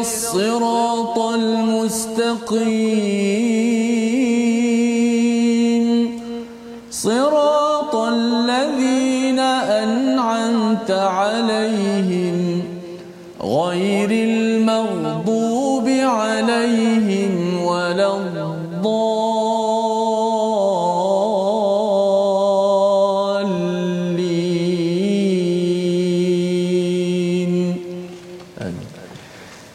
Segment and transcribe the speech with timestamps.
[0.00, 2.60] الصراط المستقيم.
[6.90, 12.62] صراط الذين أنعمت عليهم
[13.42, 14.10] غير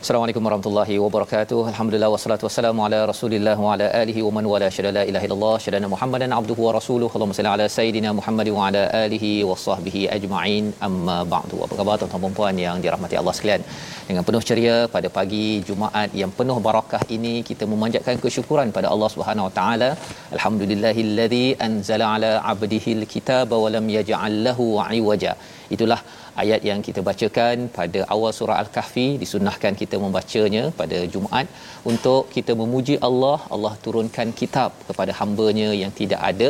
[0.06, 1.60] Assalamualaikum warahmatullahi wabarakatuh.
[1.70, 5.54] Alhamdulillah wassalatu wassalamu ala Rasulillah wa ala alihi wa man wala syada la ilaha illallah
[5.64, 7.10] syadana Muhammadan abduhu wa rasuluhu.
[7.16, 10.68] Allahumma salli ala sayidina Muhammad wa ala alihi wa sahbihi ajma'in.
[10.88, 11.64] Amma ba'du.
[11.68, 13.64] Apa khabar tuan-tuan dan puan yang dirahmati Allah sekalian?
[14.10, 19.12] Dengan penuh ceria pada pagi Jumaat yang penuh barakah ini kita memanjatkan kesyukuran pada Allah
[19.16, 19.90] Subhanahu wa taala.
[20.38, 25.34] Alhamdulillahilladzi anzala ala 'abdihil kitaba wa lam yaj'al lahu 'iwaja.
[25.76, 26.00] Itulah
[26.44, 29.08] ayat yang kita bacakan pada awal surah Al-Kahfi.
[29.24, 31.48] Disunnahkan kita membacanya pada Jumaat.
[31.92, 36.50] Untuk kita memuji Allah Allah turunkan kitab kepada hamba-Nya yang tidak ada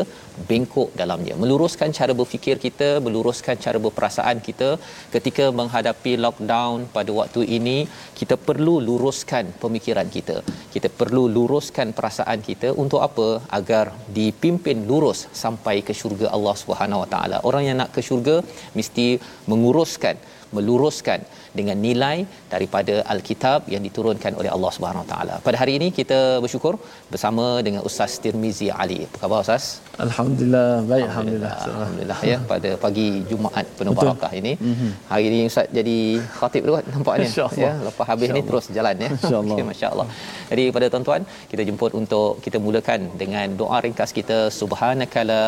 [0.50, 1.34] bengkok dalamnya.
[1.42, 4.70] Meluruskan cara berfikir kita meluruskan cara berperasaan kita
[5.16, 7.78] ketika menghadapi lockdown pada waktu ini
[8.20, 10.38] kita perlu luruskan pemikiran kita.
[10.76, 13.30] Kita perlu luruskan perasaan kita untuk apa?
[13.60, 13.86] Agar
[14.20, 17.38] dipimpin lurus sampai ke syurga Allah Subhanahu Wa Taala.
[17.50, 18.38] Orang yang nak ke syurga
[18.80, 19.08] mesti
[19.52, 20.18] menguruskan
[20.56, 21.20] meluruskan
[21.60, 22.18] dengan nilai
[22.54, 25.36] daripada alkitab yang diturunkan oleh Allah Subhanahu Wa Taala.
[25.48, 26.74] Pada hari ini kita bersyukur
[27.14, 29.00] bersama dengan Ustaz Tirmizi Ali.
[29.08, 29.66] Apa khabar Ustaz?
[30.06, 31.54] Alhamdulillah baik alhamdulillah.
[31.68, 34.10] Alhamdulillah ya pada pagi Jumaat penuh Betul.
[34.10, 34.54] barakah ini.
[34.70, 34.92] Mm-hmm.
[35.12, 35.98] Hari ini Ustaz jadi
[36.40, 37.30] khatib dulu nampaknya
[37.66, 37.72] ya.
[37.88, 39.12] Lepas habis ni terus jalan ya.
[39.18, 39.44] Insya-Allah.
[39.56, 40.08] Okay, masya-Allah.
[40.52, 45.42] Jadi pada tuan-tuan kita jemput untuk kita mulakan dengan doa ringkas kita subhanakala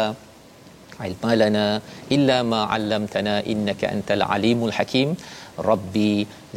[1.07, 1.65] ilma lana
[2.15, 5.09] illa ma 'allamtana innaka antal alimul hakim
[5.69, 6.11] rabbi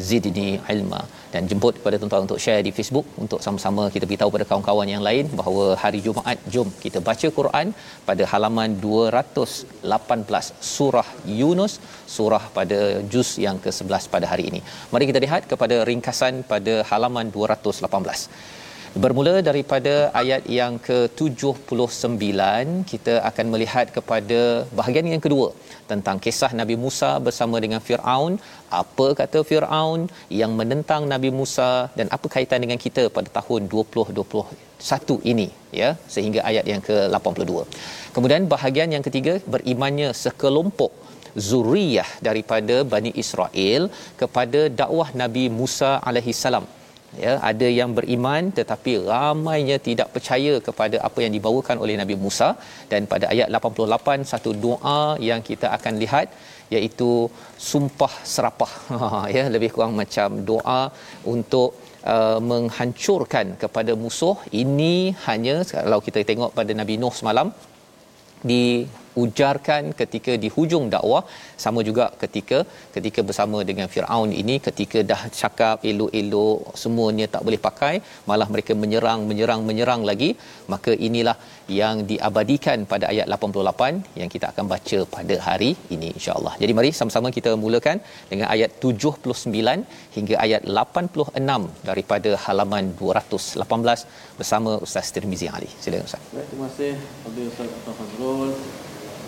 [0.08, 1.00] zidni ilma
[1.32, 5.02] dan jemput kepada tuan-tuan untuk share di Facebook untuk sama-sama kita beritahu pada kawan-kawan yang
[5.08, 7.68] lain bahawa hari Jumaat jom kita baca Quran
[8.08, 11.08] pada halaman 218 surah
[11.40, 11.74] Yunus
[12.16, 12.80] surah pada
[13.12, 14.60] juz yang ke-11 pada hari ini.
[14.94, 18.59] Mari kita lihat kepada ringkasan pada halaman 218
[18.90, 22.26] Bermula daripada ayat yang ke-79
[22.90, 25.54] kita akan melihat kepada bahagian yang kedua
[25.90, 28.42] tentang kisah Nabi Musa bersama dengan Firaun.
[28.80, 35.22] Apa kata Firaun yang menentang Nabi Musa dan apa kaitan dengan kita pada tahun 2021
[35.32, 35.48] ini
[35.80, 37.62] ya sehingga ayat yang ke-82.
[38.16, 40.90] Kemudian bahagian yang ketiga berimannya sekelompok
[41.50, 43.86] zuriyah daripada Bani Israel
[44.18, 46.66] kepada dakwah Nabi Musa alaihi salam
[47.25, 52.48] ya ada yang beriman tetapi ramainya tidak percaya kepada apa yang dibawakan oleh Nabi Musa.
[52.93, 56.28] Dan pada ayat 88 satu doa yang kita akan lihat
[56.76, 57.10] iaitu
[57.71, 58.72] sumpah serapah.
[59.37, 60.82] Ya lebih kurang macam doa
[61.34, 61.71] untuk
[62.15, 64.37] uh, menghancurkan kepada musuh.
[64.62, 64.94] Ini
[65.27, 67.50] hanya kalau kita tengok pada Nabi Nuh semalam
[68.50, 68.65] di
[69.22, 71.22] ujarkan ketika di hujung dakwah
[71.65, 72.59] sama juga ketika
[72.97, 77.95] ketika bersama dengan Firaun ini ketika dah cakap elok-elok semuanya tak boleh pakai
[78.30, 80.30] malah mereka menyerang menyerang menyerang lagi
[80.72, 81.36] maka inilah
[81.80, 86.54] yang diabadikan pada ayat 88 yang kita akan baca pada hari ini insya-Allah.
[86.63, 87.98] Jadi mari sama-sama kita mulakan
[88.30, 95.71] dengan ayat 79 hingga ayat 86 daripada halaman 218 bersama Ustaz Tirmizi Ali.
[95.83, 96.22] Silakan Ustaz.
[96.51, 96.92] Terima kasih
[97.22, 97.97] kepada Ustaz.
[98.01, 98.51] Fazrul.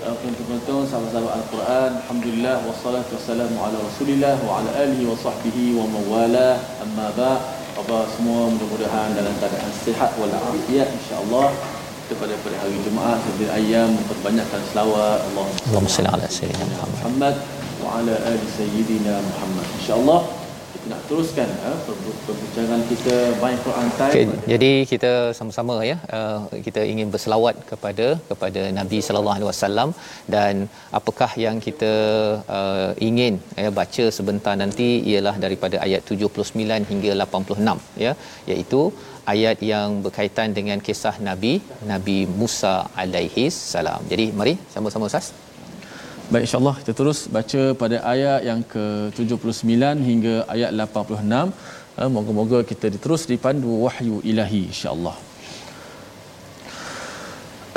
[0.03, 1.91] Penonton-penonton sahabat-sahabat Al-Quran.
[2.03, 6.59] Alhamdulillah Wassalatu wassalamu ala rasulillah Wa ala alihi wa sahbihi wa mawala.
[6.83, 7.39] Amma ba'
[7.79, 11.55] Apa semua mudah-mudahan dalam keadaan sihat walafiat insya-Allah.
[12.11, 15.23] Kita pada hari Jumaat sambil ayam memperbanyakkan selawat.
[15.23, 17.35] Allahumma salli ala sayyidina Muhammad.
[17.79, 20.42] Wa ala ali sayyidina Muhammad insyaallah
[20.93, 21.77] nak teruskan uh,
[22.27, 24.13] perbincangan kita My Quran Time.
[24.13, 29.91] Okay, jadi kita sama-sama ya uh, kita ingin berselawat kepada kepada Nabi sallallahu alaihi wasallam
[30.35, 30.55] dan
[31.01, 31.93] apakah yang kita
[32.59, 38.13] uh, ingin ya baca sebentar nanti ialah daripada ayat 79 hingga 86 ya
[38.53, 38.83] iaitu
[39.35, 41.55] ayat yang berkaitan dengan kisah Nabi
[41.93, 42.75] Nabi Musa
[43.05, 44.03] alaihi salam.
[44.13, 45.29] Jadi mari sama-sama Ustaz.
[46.32, 51.56] Baik insyaAllah kita terus baca pada ayat yang ke-79 hingga ayat 86.
[52.00, 55.18] Eh, Moga-moga kita terus dipandu wahyu ilahi insyaAllah.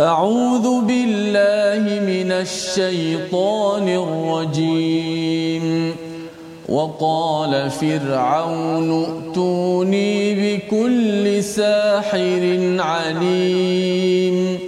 [0.01, 5.67] أعوذ بالله من الشيطان الرجيم
[6.69, 12.43] وقال فرعون ائتوني بكل ساحر
[12.81, 14.59] عليم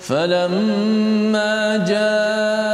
[0.00, 1.56] فلما
[1.88, 2.69] جاء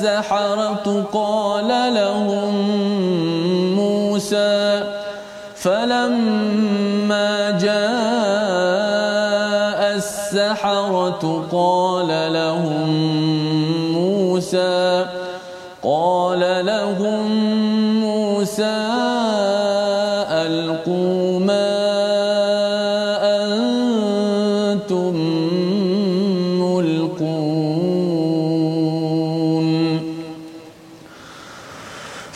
[0.00, 2.54] السحرة قال لهم
[3.76, 4.84] موسى
[5.56, 6.99] فلما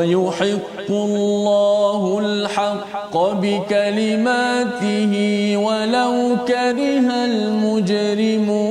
[0.00, 5.12] ويحق الله الحق بكلماته
[5.56, 6.12] ولو
[6.48, 8.69] كره المجرمون.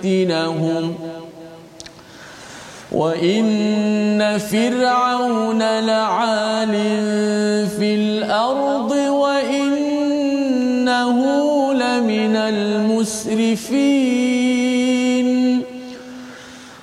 [0.00, 0.94] يفتنهم
[2.92, 6.72] وإن فرعون لعال
[7.78, 10.10] في الأرض وإنه
[11.74, 14.09] لمن المسرفين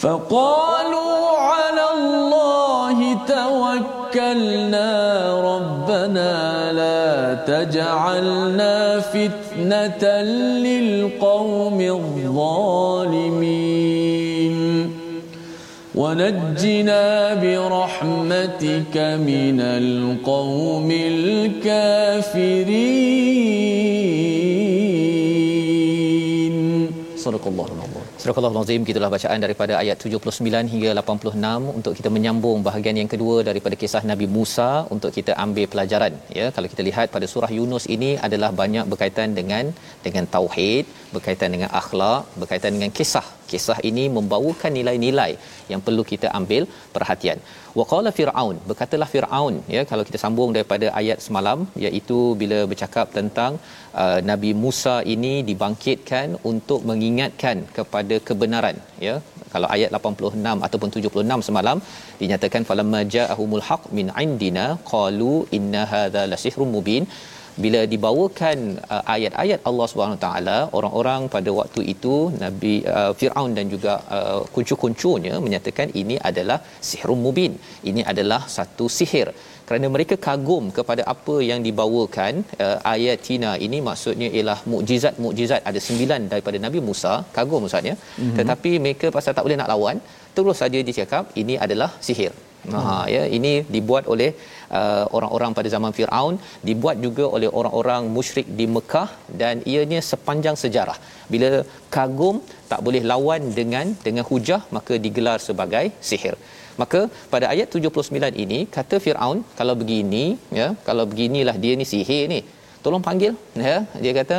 [0.00, 4.88] فقالوا على الله توكلنا
[5.52, 6.36] ربنا
[6.72, 10.04] لا تجعلنا فتنة
[10.66, 12.80] للقوم الظالمين.
[15.94, 22.00] ونجنا برحمتك من القوم الكافرين.
[27.16, 27.66] صدق الله
[28.30, 33.36] Barakallahu lazim gitulah bacaan daripada ayat 79 hingga 86 untuk kita menyambung bahagian yang kedua
[33.48, 36.46] daripada kisah Nabi Musa untuk kita ambil pelajaran ya.
[36.54, 39.74] Kalau kita lihat pada surah Yunus ini adalah banyak berkaitan dengan
[40.06, 45.32] dengan tauhid berkaitan dengan akhlak berkaitan dengan kisah kisah ini membawakan nilai-nilai
[45.72, 46.62] yang perlu kita ambil
[46.96, 47.40] perhatian.
[47.78, 53.52] Waqala fir'aun berkatalah fir'aun ya kalau kita sambung daripada ayat semalam iaitu bila bercakap tentang
[54.02, 58.78] uh, Nabi Musa ini dibangkitkan untuk mengingatkan kepada kebenaran
[59.08, 59.16] ya.
[59.52, 61.78] Kalau ayat 86 ataupun 76 semalam
[62.20, 67.04] dinyatakan falamma ja'ahumul haq min indina qalu inna hadza lasihrun mubin
[67.64, 68.58] bila dibawakan
[68.94, 72.14] uh, ayat-ayat Allah Subhanahu taala orang-orang pada waktu itu
[72.44, 77.54] Nabi uh, Firaun dan juga uh, kuncu-kuncunya menyatakan ini adalah sihrun mubin.
[77.90, 79.28] Ini adalah satu sihir.
[79.68, 82.32] Kerana mereka kagum kepada apa yang dibawakan
[82.64, 87.14] uh, ayatina ini maksudnya ialah mukjizat-mukjizat ada sembilan daripada Nabi Musa.
[87.38, 88.36] Kagum maksudnya mm-hmm.
[88.40, 89.98] tetapi mereka pasal tak boleh nak lawan
[90.36, 92.32] terus saja dicakap ini adalah sihir
[92.74, 93.22] Ha ya.
[93.36, 94.30] Ini dibuat oleh
[94.78, 96.34] uh, orang-orang pada zaman Firaun
[96.68, 99.08] dibuat juga oleh orang-orang musyrik di Mekah
[99.42, 100.98] dan ianya sepanjang sejarah.
[101.32, 101.50] Bila
[101.96, 102.38] kagum
[102.72, 106.36] tak boleh lawan dengan dengan hujah maka digelar sebagai sihir.
[106.80, 107.00] Maka
[107.32, 110.24] pada ayat 79 ini kata Firaun kalau begini
[110.60, 112.40] ya kalau beginilah dia ni sihir ni.
[112.84, 113.34] Tolong panggil.
[113.68, 114.36] Ya dia kata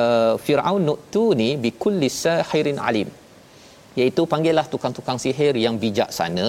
[0.00, 3.10] uh, Firaun nuktu ni bikulli sahirin alim
[4.00, 6.48] iaitu panggillah tukang-tukang sihir yang bijaksana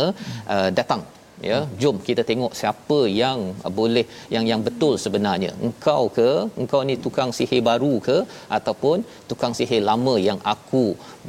[0.56, 1.04] uh, datang.
[1.48, 3.40] Ya jom kita tengok siapa yang
[3.80, 5.52] boleh yang yang betul sebenarnya.
[5.68, 6.30] Engkau ke?
[6.62, 8.18] Engkau ni tukang sihir baru ke?
[8.58, 8.98] Ataupun
[9.32, 10.86] tukang sihir lama yang aku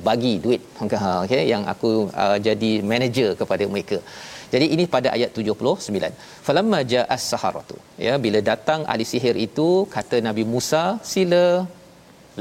[0.09, 0.63] bagi duit
[1.25, 1.91] okey yang aku
[2.25, 3.99] uh, jadi manager kepada mereka.
[4.55, 6.11] Jadi ini pada ayat 79
[6.47, 7.77] falamma ja'as saharatu.
[8.07, 11.45] Ya bila datang ahli sihir itu kata nabi Musa sila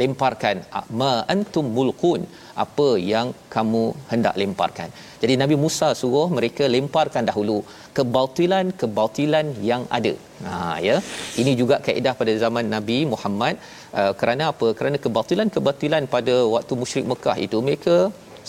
[0.02, 0.58] lemparkan
[1.00, 2.22] ma antum mulkun
[2.64, 4.90] apa yang kamu hendak lemparkan.
[5.22, 7.58] Jadi nabi Musa suruh mereka lemparkan dahulu
[7.98, 10.14] kebautilan-kebautilan yang ada.
[10.48, 10.56] Ha
[10.88, 10.98] ya.
[11.42, 13.56] Ini juga kaedah pada zaman nabi Muhammad
[14.00, 14.70] uh, kerana apa?
[14.80, 17.96] Kerana kebautilan-kebautilan pada waktu musyrik Mekah itu mereka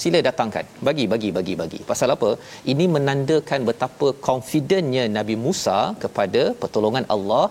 [0.02, 0.64] sila datangkan.
[0.88, 1.80] Bagi bagi bagi bagi.
[1.90, 2.30] Pasal apa?
[2.72, 7.44] Ini menandakan betapa confidentnya nabi Musa kepada pertolongan Allah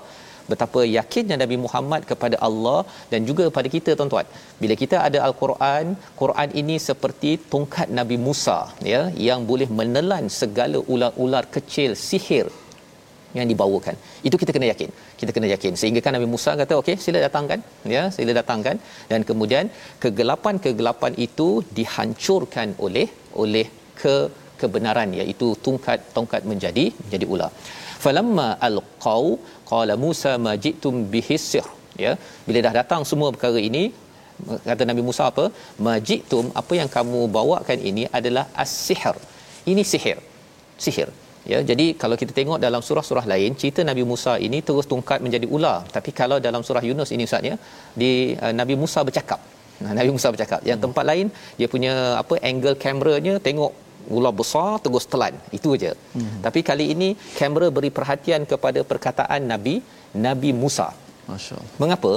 [0.52, 2.80] betapa yakinnya Nabi Muhammad kepada Allah
[3.12, 4.28] dan juga pada kita tuan-tuan.
[4.62, 5.86] Bila kita ada al-Quran
[6.22, 8.60] Quran ini seperti tongkat Nabi Musa
[8.94, 12.48] ya yang boleh menelan segala ular-ular kecil sihir
[13.38, 13.96] yang dibawakan.
[14.28, 14.90] Itu kita kena yakin.
[15.20, 15.74] Kita kena yakin.
[15.82, 17.60] Sehingga kan Nabi Musa kata okey sila datangkan
[17.96, 18.78] ya sila datangkan.
[19.12, 19.68] Dan kemudian
[20.04, 23.08] kegelapan-kegelapan itu dihancurkan oleh
[23.44, 23.68] oleh
[24.02, 24.16] ke
[24.62, 27.52] kebenaran iaitu tongkat tongkat menjadi menjadi ular
[28.04, 29.26] falamma alqau
[29.72, 31.66] qala Musa majitum bihisir
[32.06, 32.14] ya
[32.48, 33.84] bila dah datang semua perkara ini
[34.70, 35.46] kata Nabi Musa apa?
[35.88, 39.16] Majitum apa yang kamu bawakan ini adalah as-sihr.
[39.72, 40.20] Ini sihir.
[40.86, 41.10] Sihir.
[41.52, 45.48] Ya jadi kalau kita tengok dalam surah-surah lain cerita Nabi Musa ini terus tungkat menjadi
[45.56, 45.80] ular.
[45.96, 47.56] Tapi kalau dalam surah Yunus ini ustaz ya
[48.02, 48.12] di
[48.44, 49.40] uh, Nabi Musa bercakap.
[50.00, 50.60] Nabi Musa bercakap.
[50.70, 51.28] Yang tempat lain
[51.60, 53.72] dia punya apa angle kameranya tengok
[54.18, 55.36] ular besar terus telan.
[55.58, 56.38] Itu aja hmm.
[56.46, 59.76] tapi kali ini kamera beri perhatian kepada perkataan nabi
[60.28, 60.90] nabi Musa.
[61.32, 61.70] Masyaallah.
[61.82, 62.14] Mengapa?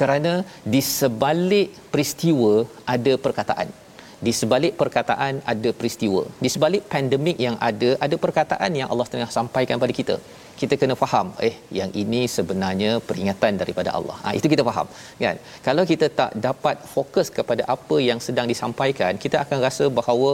[0.00, 0.32] Kerana
[0.72, 2.52] di sebalik peristiwa
[2.94, 3.68] ada perkataan.
[4.26, 6.22] Di sebalik perkataan ada peristiwa.
[6.44, 10.16] Di sebalik pandemik yang ada ada perkataan yang Allah tengah sampaikan pada kita
[10.60, 14.16] kita kena faham eh yang ini sebenarnya peringatan daripada Allah.
[14.24, 14.88] Ha, itu kita faham
[15.24, 15.36] kan.
[15.66, 20.32] Kalau kita tak dapat fokus kepada apa yang sedang disampaikan, kita akan rasa bahawa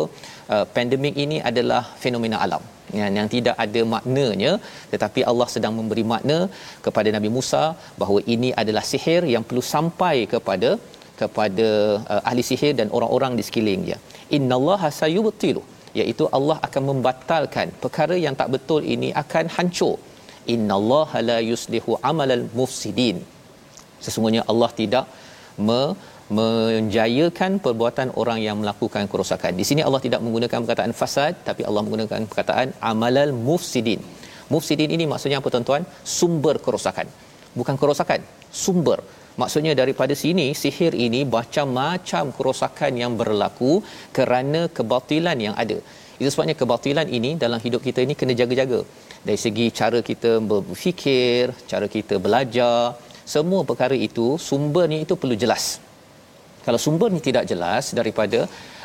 [0.54, 2.64] uh, pandemik ini adalah fenomena alam
[2.98, 4.52] yang, yang tidak ada maknanya
[4.92, 6.38] tetapi Allah sedang memberi makna
[6.86, 7.62] kepada Nabi Musa
[8.02, 10.70] bahawa ini adalah sihir yang perlu sampai kepada
[11.20, 11.68] kepada
[12.12, 13.98] uh, ahli sihir dan orang-orang di sekelilingnya.
[14.38, 15.62] Innallaha sayubtilu
[16.00, 19.96] iaitu Allah akan membatalkan perkara yang tak betul ini akan hancur
[20.54, 23.18] innallaha la yuslihu amalal mufsidin.
[24.04, 25.04] Sesungguhnya Allah tidak
[25.68, 25.80] me,
[26.38, 29.52] menjayakan perbuatan orang yang melakukan kerosakan.
[29.60, 34.00] Di sini Allah tidak menggunakan perkataan fasad tapi Allah menggunakan perkataan amalal mufsidin.
[34.54, 35.82] Mufsidin ini maksudnya apa tuan-tuan?
[36.18, 37.06] Sumber kerosakan.
[37.58, 38.20] Bukan kerosakan
[38.64, 38.98] sumber.
[39.40, 43.72] Maksudnya daripada sini sihir ini macam-macam kerosakan yang berlaku
[44.16, 45.78] kerana kebatilan yang ada.
[46.20, 48.80] Itu sebabnya kebatilan ini dalam hidup kita ini kena jaga-jaga
[49.26, 52.94] dari segi cara kita berfikir, cara kita belajar,
[53.34, 55.64] semua perkara itu sumbernya itu perlu jelas.
[56.66, 58.38] Kalau sumber ni tidak jelas daripada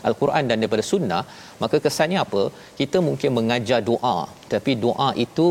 [0.08, 1.24] al-Quran dan daripada sunnah,
[1.62, 2.44] maka kesannya apa?
[2.80, 4.18] Kita mungkin mengajar doa,
[4.54, 5.48] tapi doa itu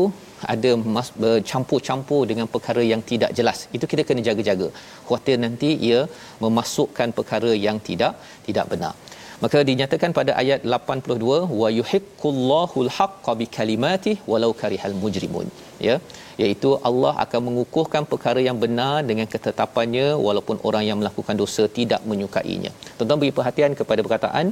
[0.53, 3.59] ada mas- bercampur-campur dengan perkara yang tidak jelas.
[3.75, 4.67] Itu kita kena jaga-jaga.
[5.07, 5.99] Khuatir nanti ia
[6.43, 8.15] memasukkan perkara yang tidak
[8.47, 8.95] tidak benar
[9.43, 15.47] maka dinyatakan pada ayat 82 wa yuhiqqullahu al-haqqa bi kalimatihi walau karihal mujrimun.
[15.87, 15.95] Ya
[16.43, 22.01] iaitu Allah akan mengukuhkan perkara yang benar dengan ketetapannya walaupun orang yang melakukan dosa tidak
[22.11, 22.71] menyukainya.
[22.97, 24.47] Tuan-tuan beri perhatian kepada perkataan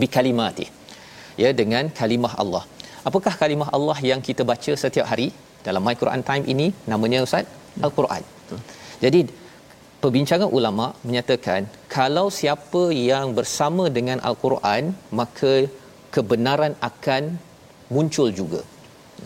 [0.00, 0.70] bi kalimatihi
[1.42, 2.64] ya dengan kalimah Allah.
[3.08, 5.28] Apakah kalimah Allah yang kita baca setiap hari?
[5.66, 7.46] Dalam my Quran time ini namanya ustaz
[7.86, 8.22] al-Quran.
[9.04, 9.20] Jadi
[10.04, 11.62] perbincangan ulama menyatakan
[11.96, 15.52] kalau siapa yang bersama dengan al-Quran maka
[16.14, 17.22] kebenaran akan
[17.94, 18.60] muncul juga.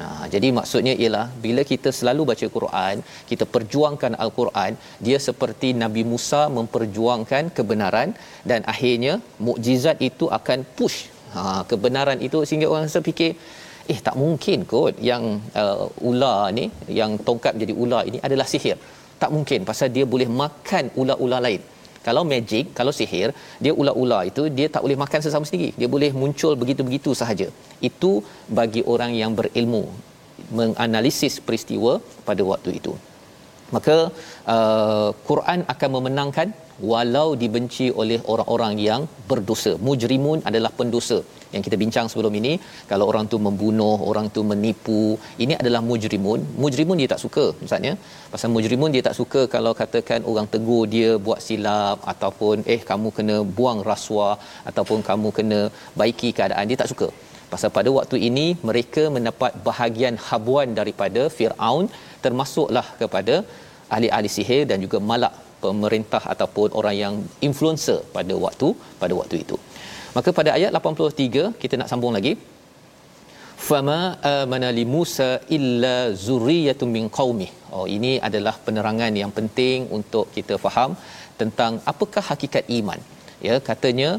[0.00, 2.97] Nah, jadi maksudnya ialah bila kita selalu baca Quran,
[3.30, 4.73] kita perjuangkan Al-Quran,
[5.06, 8.11] dia seperti Nabi Musa memperjuangkan kebenaran
[8.50, 9.14] dan akhirnya
[9.47, 10.99] mukjizat itu akan push.
[11.35, 13.32] Ha, kebenaran itu sehingga orang rasa fikir
[13.92, 15.25] eh tak mungkin kot yang
[15.62, 16.64] uh, ular ni
[17.00, 18.76] yang tongkat jadi ular ini adalah sihir
[19.22, 21.62] tak mungkin pasal dia boleh makan ular-ular lain.
[22.06, 23.28] Kalau magic kalau sihir
[23.64, 25.70] dia ular-ular itu dia tak boleh makan sesama sendiri.
[25.80, 27.48] Dia boleh muncul begitu-begitu sahaja.
[27.90, 28.12] Itu
[28.60, 29.84] bagi orang yang berilmu
[30.58, 31.92] menganalisis peristiwa
[32.28, 32.92] pada waktu itu
[33.76, 33.96] maka
[34.54, 36.48] uh, Quran akan memenangkan
[36.90, 39.72] walau dibenci oleh orang-orang yang berdosa.
[39.87, 41.18] Mujrimun adalah pendosa.
[41.52, 42.52] Yang kita bincang sebelum ini
[42.90, 45.02] kalau orang tu membunuh orang tu menipu
[45.44, 46.40] ini adalah mujrimun.
[46.62, 47.92] Mujrimun dia tak suka misalnya
[48.32, 53.10] pasal mujrimun dia tak suka kalau katakan orang tegur dia buat silap ataupun eh kamu
[53.18, 54.34] kena buang rasuah
[54.70, 55.60] ataupun kamu kena
[56.02, 56.68] baiki keadaan.
[56.72, 57.08] Dia tak suka.
[57.52, 61.87] Pasal pada waktu ini mereka mendapat bahagian habuan daripada Firaun
[62.25, 63.34] termasuklah kepada
[63.94, 65.34] ahli-ahli sihir dan juga malak
[65.64, 67.14] pemerintah ataupun orang yang
[67.48, 68.68] influencer pada waktu
[69.02, 69.56] pada waktu itu.
[70.16, 72.32] Maka pada ayat 83 kita nak sambung lagi.
[73.68, 74.00] Fama
[74.32, 75.96] amana li Musa illa
[76.26, 77.48] zurriyatun min qaumi.
[77.76, 80.92] Oh ini adalah penerangan yang penting untuk kita faham
[81.40, 83.00] tentang apakah hakikat iman.
[83.46, 84.10] Ya katanya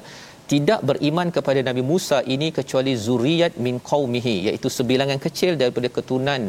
[0.51, 6.43] tidak beriman kepada Nabi Musa ini kecuali zuriyat min qaumihi iaitu sebilangan kecil daripada keturunan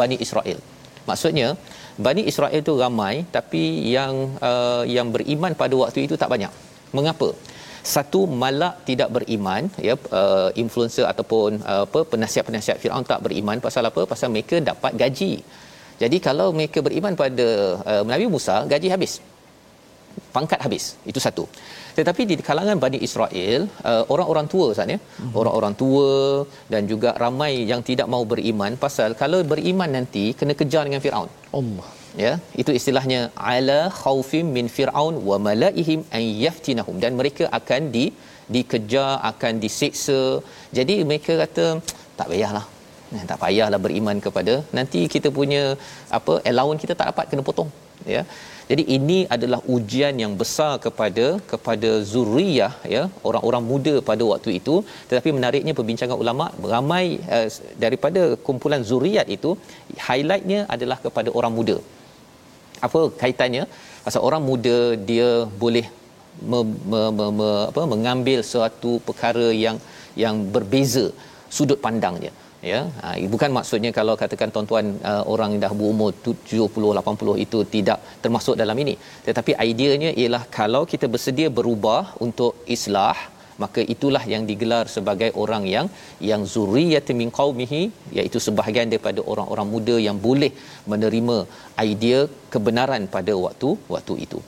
[0.00, 0.58] Bani Israel.
[1.10, 1.48] Maksudnya
[2.04, 3.62] Bani Israel itu ramai tapi
[3.96, 4.14] yang
[4.50, 6.52] uh, yang beriman pada waktu itu tak banyak.
[6.96, 7.28] Mengapa?
[7.94, 13.84] Satu malak tidak beriman ya uh, influencer ataupun uh, apa penasihat-penasihat Firaun tak beriman pasal
[13.90, 14.02] apa?
[14.12, 15.32] Pasal mereka dapat gaji.
[16.02, 17.48] Jadi kalau mereka beriman pada
[17.90, 19.12] uh, Nabi Musa, gaji habis.
[20.34, 20.84] Pangkat habis.
[21.10, 21.44] Itu satu.
[21.98, 23.60] Tetapi di kalangan Bani Israel,
[23.90, 25.32] uh, orang-orang tua Ustaz ya, mm-hmm.
[25.40, 26.08] orang-orang tua
[26.72, 31.30] dan juga ramai yang tidak mau beriman pasal kalau beriman nanti kena kejar dengan Firaun.
[31.60, 31.88] Allah.
[32.22, 32.32] Ya,
[32.62, 33.20] itu istilahnya
[33.52, 38.04] ala khaufim min fir'aun wa malaihim an yaftinahum dan mereka akan di
[38.54, 40.20] dikejar akan disiksa.
[40.78, 41.66] Jadi mereka kata
[42.18, 42.64] tak payahlah.
[43.30, 45.62] Tak payahlah beriman kepada nanti kita punya
[46.18, 47.70] apa allowance kita tak dapat kena potong
[48.14, 48.22] ya
[48.70, 54.74] jadi ini adalah ujian yang besar kepada kepada zuriyah ya orang-orang muda pada waktu itu.
[55.08, 57.48] Tetapi menariknya perbincangan ulama ramai uh,
[57.84, 59.50] daripada kumpulan zuriyat itu
[60.06, 61.76] highlightnya adalah kepada orang muda.
[62.86, 63.66] Apa kaitannya?
[64.06, 64.78] Pasal orang muda
[65.10, 65.28] dia
[65.64, 65.86] boleh
[66.52, 66.60] me,
[66.92, 69.76] me, me, me, apa mengambil suatu perkara yang
[70.22, 71.04] yang berbeza
[71.56, 72.32] sudut pandangnya
[72.70, 77.98] ya ha, bukan maksudnya kalau katakan tuan-tuan uh, orang dah berumur 70 80 itu tidak
[78.24, 78.96] termasuk dalam ini.
[79.28, 83.16] Tetapi ideanya ialah kalau kita bersedia berubah untuk islah
[83.62, 85.86] maka itulah yang digelar sebagai orang yang
[86.30, 87.82] yang zuriyat min qaumihi
[88.18, 90.52] iaitu sebahagian daripada orang-orang muda yang boleh
[90.92, 91.36] menerima
[91.88, 92.20] idea
[92.54, 94.40] kebenaran pada waktu waktu itu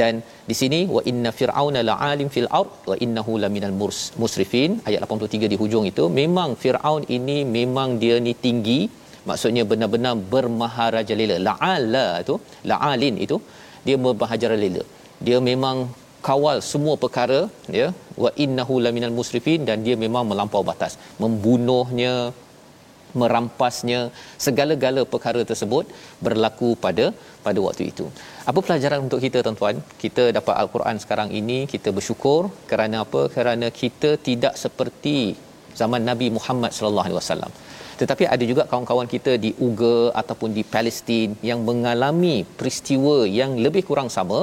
[0.00, 0.14] dan
[0.50, 3.74] di sini wa inna fir'auna la'alim fil ard wa innahu laminal
[4.22, 4.70] musrifin.
[4.88, 8.80] Ayat 83 di hujung itu memang firaun ini memang dia ni tinggi
[9.28, 12.34] maksudnya benar-benar bermaharajalela la'ala itu
[12.70, 13.36] la'alin itu
[13.86, 14.82] dia bermaharajalela
[15.26, 15.76] dia memang
[16.28, 17.40] kawal semua perkara
[17.80, 17.88] ya.
[18.24, 20.92] Wa innahu laminal musrifin dan dia memang melampau batas.
[21.22, 22.14] Membunuhnya
[23.20, 24.00] merampasnya
[24.46, 25.84] segala-gala perkara tersebut
[26.26, 27.06] berlaku pada
[27.46, 28.06] pada waktu itu.
[28.50, 29.76] Apa pelajaran untuk kita tuan-tuan?
[30.02, 33.22] Kita dapat al-Quran sekarang ini, kita bersyukur kerana apa?
[33.36, 35.16] Kerana kita tidak seperti
[35.80, 37.52] zaman Nabi Muhammad sallallahu alaihi wasallam.
[38.00, 43.82] Tetapi ada juga kawan-kawan kita di Uga ataupun di Palestin yang mengalami peristiwa yang lebih
[43.90, 44.40] kurang sama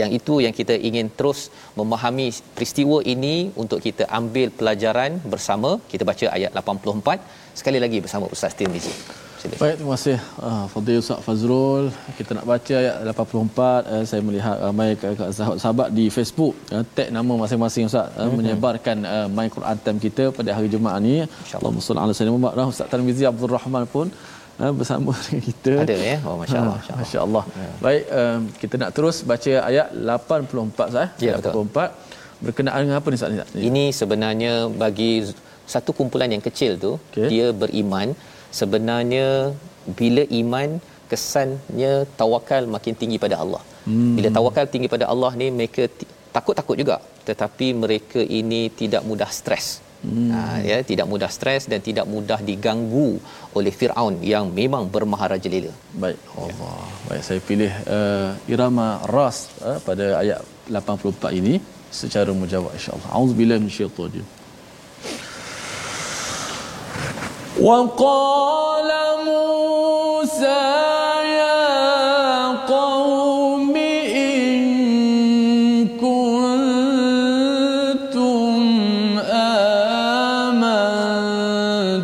[0.00, 1.40] yang itu yang kita ingin terus
[1.78, 8.28] memahami peristiwa ini untuk kita ambil pelajaran bersama kita baca ayat 84 sekali lagi bersama
[8.34, 8.92] Ustaz Tirmizi
[9.38, 11.84] Baik, terima kasih uh, Fadil Ustaz Fazrul.
[12.18, 13.86] Kita nak baca ayat 84.
[13.94, 18.34] Uh, saya melihat ramai uh, sahabat-sahabat di Facebook uh, tag nama masing-masing Ustaz uh, mm-hmm.
[18.38, 21.22] menyebarkan uh, My Quran Time kita pada hari Jumaat ni.
[21.54, 22.74] Allahumma salli ala sayyidina Muhammad.
[22.74, 24.06] Ustaz Tarmizi Abdul Rahman pun
[24.58, 25.72] uh, bersama dengan kita.
[25.86, 26.16] Ada ya.
[26.26, 26.78] Oh masya-Allah.
[26.82, 27.44] Uh, masya-Allah.
[27.46, 27.70] Ya.
[27.86, 31.08] Baik, um, kita nak terus baca ayat 84 Ustaz.
[31.22, 32.42] Ya, 84.
[32.42, 33.54] Berkenaan dengan apa ni Ustaz?
[33.54, 35.12] Ini sebenarnya bagi
[35.74, 37.28] satu kumpulan yang kecil tu okay.
[37.30, 38.18] dia beriman
[38.60, 39.52] sebenarnya
[39.98, 40.68] bila iman
[41.10, 43.62] kesannya tawakal makin tinggi pada Allah.
[43.88, 44.14] Hmm.
[44.16, 45.88] Bila tawakal tinggi pada Allah ni mereka
[46.36, 46.96] takut-takut juga
[47.28, 49.80] tetapi mereka ini tidak mudah stres.
[49.98, 50.30] Hmm.
[50.30, 53.08] Ha, ya tidak mudah stres dan tidak mudah diganggu
[53.58, 55.72] oleh Firaun yang memang bermaharaja lela.
[56.02, 56.18] Baik.
[56.38, 56.54] Allah.
[56.54, 57.08] Ya.
[57.08, 61.54] Baik saya pilih uh, irama ras uh, pada ayat 84 ini
[61.90, 63.10] secara mujawab insya-Allah.
[63.18, 64.37] Auzubillahi minasyaitanir
[67.62, 68.90] وقال
[69.26, 70.62] موسى
[71.38, 73.76] يا قوم
[74.16, 74.58] إن
[76.98, 77.18] كنتم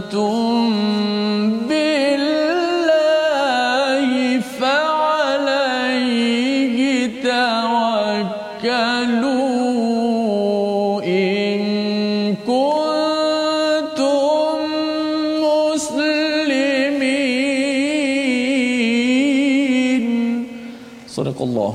[0.04, 1.63] آمنتم
[21.46, 21.72] Allah.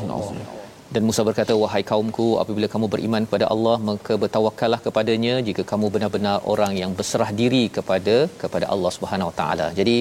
[0.94, 5.88] Dan Musa berkata, wahai kaumku, apabila kamu beriman kepada Allah, maka bertawakallah kepadanya jika kamu
[5.96, 9.68] benar-benar orang yang berserah diri kepada kepada Allah Subhanahu Wa Taala.
[9.80, 9.98] Jadi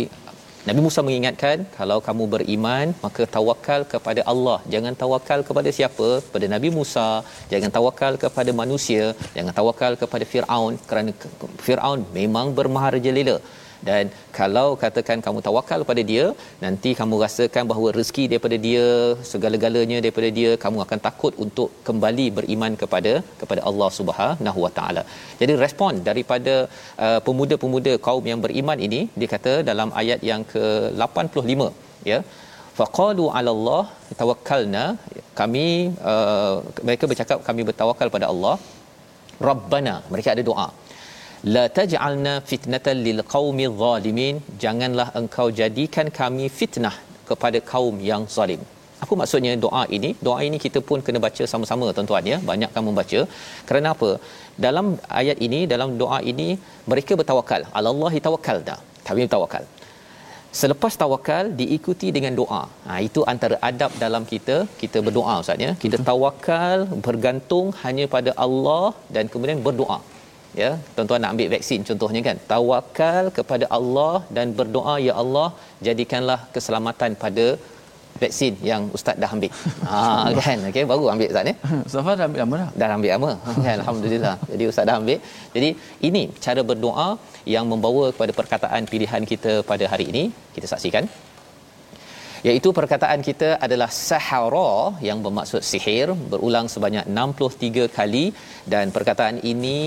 [0.69, 4.59] Nabi Musa mengingatkan kalau kamu beriman maka tawakal kepada Allah.
[4.73, 6.09] Jangan tawakal kepada siapa?
[6.25, 7.07] Kepada Nabi Musa.
[7.53, 9.05] Jangan tawakal kepada manusia.
[9.37, 11.13] Jangan tawakal kepada Firaun kerana
[11.67, 13.37] Firaun memang bermahar jelila
[13.89, 14.05] dan
[14.39, 16.25] kalau katakan kamu tawakal pada dia
[16.65, 18.87] nanti kamu rasakan bahawa rezeki daripada dia
[19.33, 23.13] segala-galanya daripada dia kamu akan takut untuk kembali beriman kepada
[23.43, 25.05] kepada Allah Subhanahu Wa Taala.
[25.43, 26.55] Jadi respon daripada
[27.07, 31.71] uh, pemuda-pemuda kaum yang beriman ini dia kata dalam ayat yang ke-85
[32.13, 32.21] ya
[32.81, 33.83] faqalu 'ala Allah
[34.21, 34.85] tawakkalna
[35.41, 35.67] kami
[36.11, 36.57] uh,
[36.89, 38.57] mereka bercakap kami bertawakal pada Allah
[39.49, 40.69] Rabbana mereka ada doa
[41.55, 44.35] la taj'alna fitnatan lil qaumi zalimin.
[44.65, 46.97] Janganlah engkau jadikan kami fitnah
[47.31, 48.61] kepada kaum yang zalim.
[49.05, 50.11] Apa maksudnya doa ini?
[50.27, 52.37] Doa ini kita pun kena baca sama-sama tuan-tuan ya.
[52.51, 53.21] Banyak kamu baca.
[53.69, 54.11] Kerana apa?
[54.67, 54.87] Dalam
[55.21, 56.49] ayat ini dalam doa ini
[56.91, 57.65] mereka bertawakal.
[57.81, 58.77] Alallahi tawakkalna
[59.09, 59.65] kami bertawakal.
[60.61, 62.63] Selepas tawakal diikuti dengan doa.
[62.89, 65.73] Ha itu antara adab dalam kita kita berdoa ustaz ya.
[65.83, 69.99] Kita tawakal bergantung hanya pada Allah dan kemudian berdoa
[70.63, 72.37] ya tuan-tuan nak ambil vaksin contohnya kan?
[72.53, 75.49] Tawakal kepada Allah dan berdoa ya Allah
[75.89, 77.47] jadikanlah keselamatan pada
[78.23, 79.53] vaksin yang ustaz dah ambil.
[79.91, 80.01] Ha
[80.41, 80.59] kan?
[80.71, 81.55] Okey baru ambil ustaz ni.
[81.85, 82.69] Mustafa dah ambil lama dah?
[82.81, 83.31] Dah ambil lama.
[83.65, 84.35] Kan alhamdulillah.
[84.53, 85.19] Jadi ustaz dah ambil.
[85.55, 85.71] Jadi
[86.09, 87.09] ini cara berdoa
[87.55, 90.25] yang membawa kepada perkataan pilihan kita pada hari ini.
[90.57, 91.07] Kita saksikan.
[92.49, 94.75] Iaitu perkataan kita adalah sahara
[95.07, 98.25] yang bermaksud sihir berulang sebanyak 63 kali.
[98.73, 99.79] Dan perkataan ini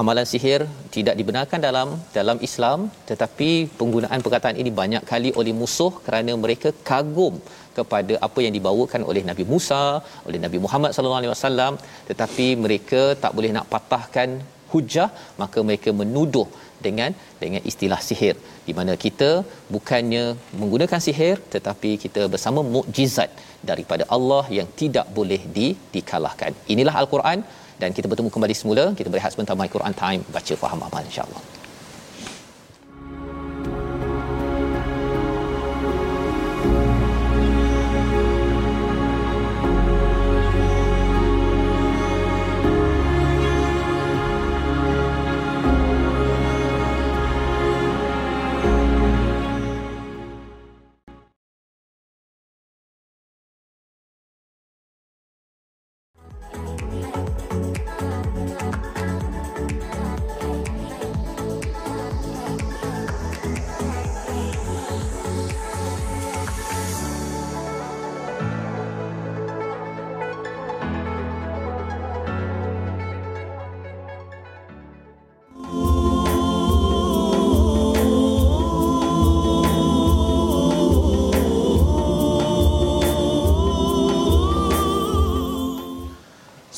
[0.00, 0.60] amalan sihir
[0.94, 2.78] tidak dibenarkan dalam dalam Islam
[3.10, 7.34] tetapi penggunaan perkataan ini banyak kali oleh musuh kerana mereka kagum
[7.78, 9.82] kepada apa yang dibawakan oleh Nabi Musa,
[10.28, 11.72] oleh Nabi Muhammad sallallahu alaihi wasallam
[12.10, 14.30] tetapi mereka tak boleh nak patahkan
[14.72, 15.10] hujah
[15.42, 16.48] maka mereka menuduh
[16.86, 17.10] dengan
[17.42, 18.34] dengan istilah sihir
[18.66, 19.30] di mana kita
[19.74, 20.24] bukannya
[20.60, 23.30] menggunakan sihir tetapi kita bersama mukjizat
[23.70, 26.52] daripada Allah yang tidak boleh di dikalahkan.
[26.74, 27.40] Inilah al-Quran
[27.76, 28.84] dan kita bertemu kembali semula.
[28.96, 30.24] Kita berehat sebentar my Quran time.
[30.32, 31.65] Baca faham amal insyaallah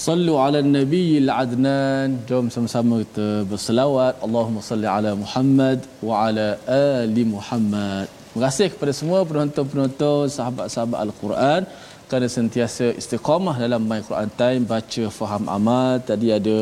[0.08, 2.10] Sallu ala nabiyil adnan.
[2.28, 4.14] Jom sama-sama kita berselawat.
[4.26, 8.06] Allahumma salli ala Muhammad wa ala ali Muhammad.
[8.28, 11.60] Terima kasih kepada semua penonton-penonton, sahabat-sahabat Al-Quran
[12.08, 16.00] kerana sentiasa istiqamah dalam My Quran Time baca faham amal.
[16.10, 16.56] Tadi ada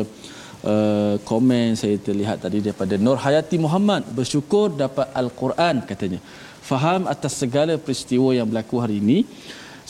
[0.71, 6.19] uh, komen saya terlihat tadi daripada Nur Hayati Muhammad bersyukur dapat Al-Quran katanya.
[6.71, 9.19] Faham atas segala peristiwa yang berlaku hari ini.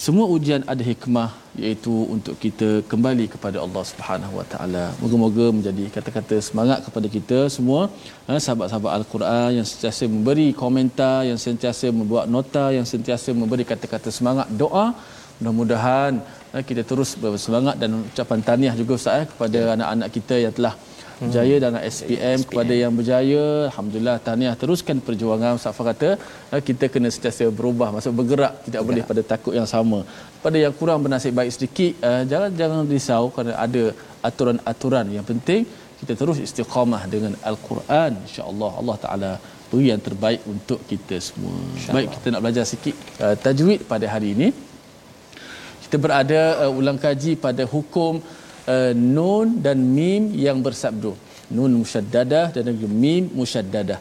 [0.05, 1.29] Semua ujian ada hikmah
[1.63, 4.85] iaitu untuk kita kembali kepada Allah Subhanahu Wa Taala.
[5.01, 7.81] Moga-moga menjadi kata-kata semangat kepada kita semua,
[8.29, 14.09] eh, sahabat-sahabat Al-Quran yang sentiasa memberi komentar, yang sentiasa membuat nota, yang sentiasa memberi kata-kata
[14.19, 14.87] semangat doa.
[15.39, 16.13] Mudah-mudahan
[16.55, 19.73] eh, kita terus bersemangat dan ucapan tahniah juga Ustaz eh, kepada ya.
[19.77, 20.73] anak-anak kita yang telah
[21.21, 21.63] berjaya hmm.
[21.65, 26.09] dalam SPM, SPM kepada yang berjaya alhamdulillah tahniah teruskan perjuangan Safa kata
[26.53, 28.87] eh, kita kena sentiasa berubah maksud bergerak tidak ya.
[28.89, 29.99] boleh pada takut yang sama
[30.45, 33.83] pada yang kurang bernasib baik sedikit uh, jangan jangan risau kerana ada
[34.29, 35.61] aturan-aturan yang penting
[35.99, 39.31] kita terus istiqamah dengan al-Quran insya-Allah Allah taala
[39.67, 41.59] apa yang terbaik untuk kita semua.
[41.95, 44.47] Baik kita nak belajar sikit uh, tajwid pada hari ini.
[45.83, 48.23] Kita berada uh, ulang kaji pada hukum
[48.73, 51.11] uh, nun dan mim yang bersabdu.
[51.55, 53.99] Nun musyaddadah dan juga mim musyaddadah.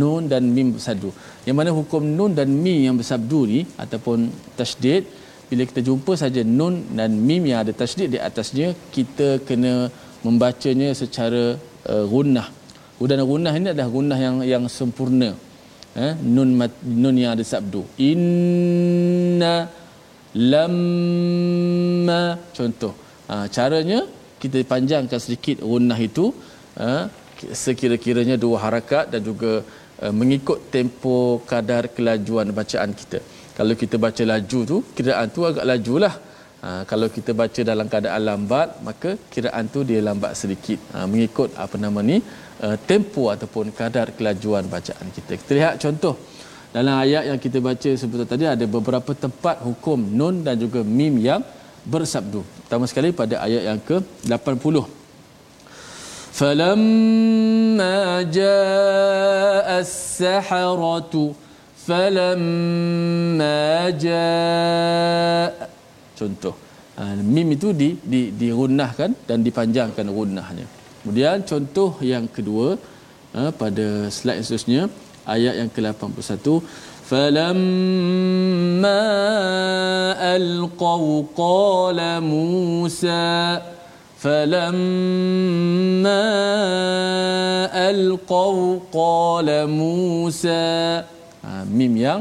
[0.00, 1.10] Nun dan mim bersabdu.
[1.46, 5.04] Yang mana hukum nun dan mim yang bersabdu ni ataupun tasydid
[5.48, 9.92] bila kita jumpa saja nun dan mim yang ada tasydid di atasnya kita kena
[10.24, 11.44] membacanya secara
[11.92, 12.48] uh, gunnah
[13.10, 15.30] dan gunnah ini adalah gunnah yang yang sempurna
[15.92, 16.12] eh?
[16.34, 16.72] nun mat,
[17.02, 19.68] nun yang ada sabdu inna
[20.52, 22.22] lamma
[22.56, 24.00] contoh ha, caranya
[24.42, 26.26] kita panjangkan sedikit gunnah itu
[26.80, 27.08] ha,
[27.62, 29.52] sekira-kiranya dua harakat dan juga
[30.02, 31.16] uh, mengikut tempo
[31.50, 33.18] kadar kelajuan bacaan kita.
[33.58, 36.14] Kalau kita baca laju tu kiraan tu agak lajulah.
[36.64, 40.78] Ha, kalau kita baca dalam keadaan lambat maka kiraan tu dia lambat sedikit.
[40.94, 42.16] Ha, mengikut apa nama ni
[42.64, 45.32] uh, tempo ataupun kadar kelajuan bacaan kita.
[45.40, 46.16] Kita lihat contoh.
[46.74, 51.14] Dalam ayat yang kita baca sebentar tadi ada beberapa tempat hukum nun dan juga mim
[51.28, 51.42] yang
[51.92, 52.40] bersabdu.
[52.64, 54.76] Pertama sekali pada ayat yang ke-80.
[56.38, 57.94] Falamma
[58.36, 61.22] jaa as-saharatu
[61.86, 63.56] falamma
[64.04, 65.68] jaa
[66.18, 66.54] contoh
[67.00, 70.66] uh, mim itu di di dirunahkan dan dipanjangkan runahnya
[71.00, 72.68] kemudian contoh yang kedua
[73.38, 74.82] uh, pada slide seterusnya
[75.34, 76.46] ayat yang ke-81
[80.34, 81.04] alqaw
[81.40, 83.24] qala musa
[84.22, 86.22] falamma
[87.88, 88.56] alqaw
[88.98, 90.62] qala musa
[91.48, 92.20] uh, mim yang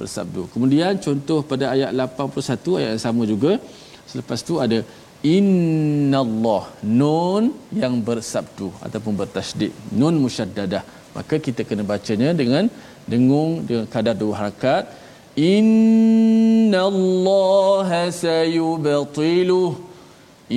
[0.00, 0.42] bersabdu.
[0.52, 3.52] Kemudian contoh pada ayat 81 ayat yang sama juga.
[4.10, 4.78] Selepas tu ada
[5.36, 6.64] innallah
[7.00, 7.44] nun
[7.82, 10.82] yang bersabdu ataupun bertasydid nun musyaddadah.
[11.16, 12.64] Maka kita kena bacanya dengan
[13.12, 14.82] dengung dengan kadar dua harakat.
[15.52, 17.88] Inna Allah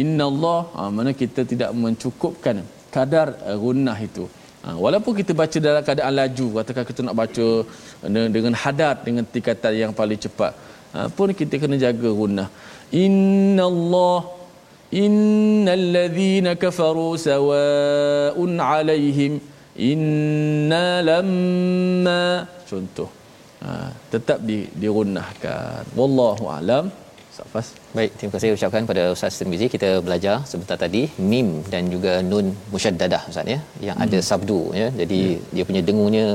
[0.02, 2.58] inna Allah ha, mana kita tidak mencukupkan
[2.96, 4.26] kadar uh, gunnah itu.
[4.64, 7.48] Ha, walaupun kita baca dalam keadaan laju katakan kita nak baca
[8.36, 10.54] dengan hadar dengan tingkatan yang paling cepat
[10.94, 12.48] ha, pun kita kena jaga gunnah.
[13.04, 14.20] Inna Allah
[15.02, 19.34] innal ladzina kafaru sawa'un 'alaihim
[19.92, 22.24] inna lamma
[22.70, 23.10] contoh
[23.64, 26.86] ha, tetap di dirunahkan wallahu alam
[27.44, 27.68] Safas.
[27.98, 29.68] Baik, terima kasih ucapkan pada Ustaz Tirmizi.
[29.76, 31.02] Kita belajar sebentar tadi
[31.32, 34.06] mim dan juga nun musyaddadah Ustaz ya, yang hmm.
[34.06, 34.88] ada sabdu ya.
[35.02, 35.40] Jadi ya.
[35.56, 36.26] dia punya dengungnya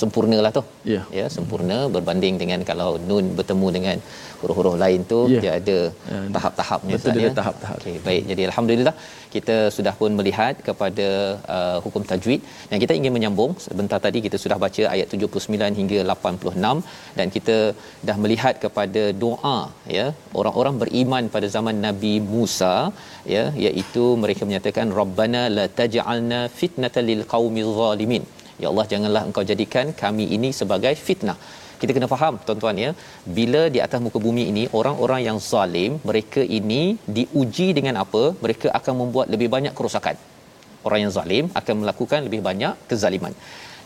[0.00, 0.62] sempurna lah tu.
[0.92, 1.02] Ya.
[1.18, 3.96] ya, sempurna berbanding dengan kalau nun bertemu dengan
[4.40, 5.40] huruf-huruf lain tu ya.
[5.42, 5.78] dia ada
[6.12, 6.18] ya.
[6.36, 7.32] tahap-tahapnya Betul dia ya.
[7.38, 7.78] tahap-tahap.
[7.80, 8.22] Okey, baik.
[8.30, 8.94] Jadi alhamdulillah
[9.34, 11.08] kita sudah pun melihat kepada
[11.56, 15.98] uh, hukum tajwid yang kita ingin menyambung sebentar tadi kita sudah baca ayat 79 hingga
[16.14, 17.56] 86 dan kita
[18.08, 19.58] dah melihat kepada doa
[19.96, 20.06] ya
[20.40, 22.74] orang-orang beriman pada zaman Nabi Musa
[23.34, 28.24] ya iaitu mereka menyatakan rabbana la taj'alna fitnatan lil qaumil zalimin
[28.62, 31.38] ya Allah janganlah engkau jadikan kami ini sebagai fitnah.
[31.80, 32.90] Kita kena faham tuan-tuan ya.
[33.38, 36.82] Bila di atas muka bumi ini orang-orang yang zalim mereka ini
[37.16, 38.22] diuji dengan apa?
[38.44, 40.18] Mereka akan membuat lebih banyak kerosakan.
[40.86, 43.34] Orang yang zalim akan melakukan lebih banyak kezaliman.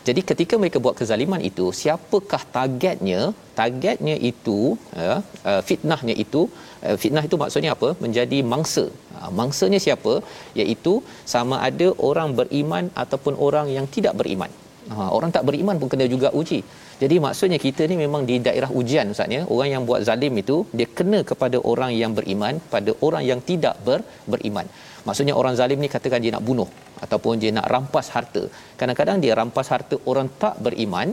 [0.07, 3.21] Jadi ketika mereka buat kezaliman itu siapakah targetnya?
[3.59, 4.59] Targetnya itu
[5.03, 5.13] ya,
[5.49, 6.41] uh, fitnahnya itu
[6.87, 7.89] uh, fitnah itu maksudnya apa?
[8.03, 8.85] Menjadi mangsa.
[9.19, 10.15] Uh, mangsanya siapa?
[10.59, 10.95] Iaitu
[11.33, 14.51] sama ada orang beriman ataupun orang yang tidak beriman
[14.91, 16.59] Ha, orang tak beriman pun kena juga uji.
[17.01, 19.41] Jadi maksudnya kita ni memang di daerah ujian Ustaz ya.
[19.53, 23.75] Orang yang buat zalim itu dia kena kepada orang yang beriman, pada orang yang tidak
[23.87, 23.99] ber,
[24.33, 24.67] beriman.
[25.07, 26.69] Maksudnya orang zalim ni katakan dia nak bunuh
[27.05, 28.43] ataupun dia nak rampas harta.
[28.79, 31.09] Kadang-kadang dia rampas harta orang tak beriman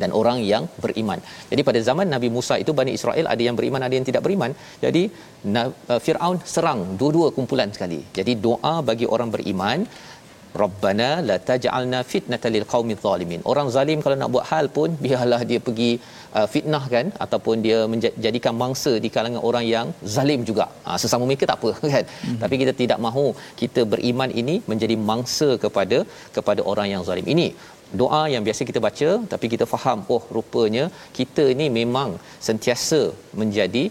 [0.00, 1.18] dan orang yang beriman.
[1.50, 4.52] Jadi pada zaman Nabi Musa itu Bani Israel ada yang beriman ada yang tidak beriman.
[4.84, 5.02] Jadi
[5.60, 8.00] uh, Firaun serang dua-dua kumpulan sekali.
[8.18, 9.78] Jadi doa bagi orang beriman
[10.62, 13.40] Rabbana la taj'alna fitnatan lil qaumil zalimin.
[13.52, 15.90] Orang zalim kalau nak buat hal pun biarlah dia pergi
[16.38, 20.66] uh, fitnah kan ataupun dia menjadikan mangsa di kalangan orang yang zalim juga.
[20.86, 22.04] Ha, sesama mereka tak apa kan.
[22.26, 22.38] Hmm.
[22.44, 23.26] Tapi kita tidak mahu
[23.62, 26.00] kita beriman ini menjadi mangsa kepada
[26.38, 27.28] kepada orang yang zalim.
[27.34, 27.48] Ini
[28.00, 30.84] doa yang biasa kita baca tapi kita faham oh rupanya
[31.18, 32.10] kita ni memang
[32.46, 33.00] sentiasa
[33.40, 33.84] menjadi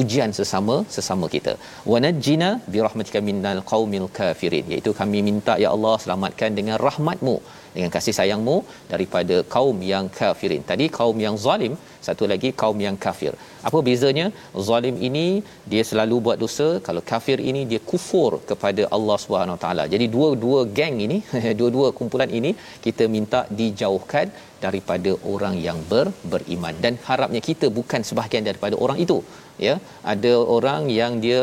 [0.00, 1.54] ujian sesama sesama kita.
[1.92, 7.36] Wanajina birahmatika minnal qaumil kafirin iaitu kami minta ya Allah selamatkan dengan rahmatmu
[7.74, 8.56] dengan kasih sayangmu
[8.92, 10.62] daripada kaum yang kafirin.
[10.70, 11.74] Tadi kaum yang zalim
[12.06, 13.32] satu lagi kaum yang kafir
[13.68, 14.26] apa bezanya?
[14.66, 15.26] Zalim ini
[15.72, 16.68] dia selalu buat dosa.
[16.86, 19.84] Kalau kafir ini dia kufur kepada Allah Subhanahu taala.
[19.94, 21.18] Jadi dua-dua geng ini
[21.60, 22.52] dua-dua kumpulan ini
[22.86, 24.28] kita minta dijauhkan
[24.64, 26.74] daripada orang yang ber, beriman.
[26.84, 29.18] Dan harapnya kita bukan sebahagian daripada orang itu
[29.66, 29.74] ya.
[30.14, 31.42] Ada orang yang dia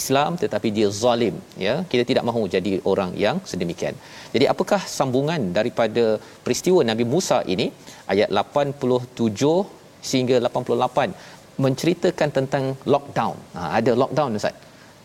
[0.00, 1.76] Islam tetapi dia zalim ya.
[1.92, 3.96] Kita tidak mahu jadi orang yang sedemikian.
[4.34, 6.04] Jadi apakah sambungan daripada
[6.46, 7.68] peristiwa Nabi Musa ini
[8.14, 11.33] ayat 87 sehingga 88
[11.64, 12.64] menceritakan tentang
[12.94, 14.54] lockdown ha, ada lockdown ustaz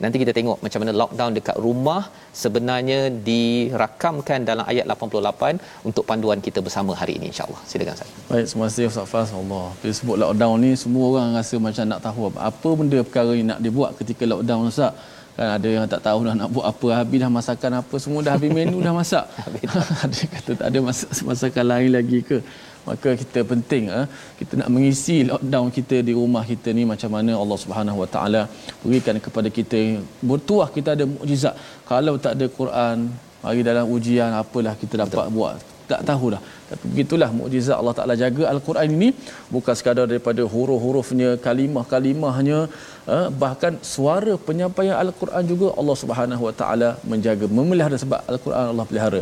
[0.03, 2.01] Nanti kita tengok macam mana lockdown dekat rumah
[2.41, 5.59] sebenarnya dirakamkan dalam ayat 88
[5.89, 7.59] untuk panduan kita bersama hari ini insya-Allah.
[7.69, 8.09] Silakan Ustaz.
[8.31, 9.29] Baik, terima kasih Ustaz Fas.
[9.41, 9.65] Allah.
[9.81, 13.47] Bila sebut lockdown ni semua orang rasa macam nak tahu apa, apa benda perkara yang
[13.51, 14.95] nak dibuat ketika lockdown Ustaz.
[15.35, 18.33] Kan ada yang tak tahu dah nak buat apa, habis dah masakan apa, semua dah
[18.39, 19.25] habis menu dah masak.
[20.03, 22.37] ada kata tak ada masak masakan lain lagi ke?
[22.89, 24.05] Maka kita penting eh,
[24.39, 28.41] kita nak mengisi lockdown kita di rumah kita ni macam mana Allah Subhanahu Wa Taala
[28.83, 29.81] berikan kepada kita.
[30.29, 31.55] Bertuah kita ada mukjizat.
[31.91, 32.97] Kalau tak ada Quran
[33.43, 35.35] mari dalam ujian apalah kita dapat Betul.
[35.37, 35.57] buat?
[35.91, 36.41] Tak tahulah.
[36.69, 39.09] Tapi begitulah mukjizat Allah Taala jaga al-Quran ini.
[39.55, 42.59] Bukan sekadar daripada huruf-hurufnya kalimah-kalimahnya
[43.15, 48.87] eh, bahkan suara penyampaian al-Quran juga Allah Subhanahu Wa Taala menjaga memelihara sebab al-Quran Allah
[48.91, 49.21] pelihara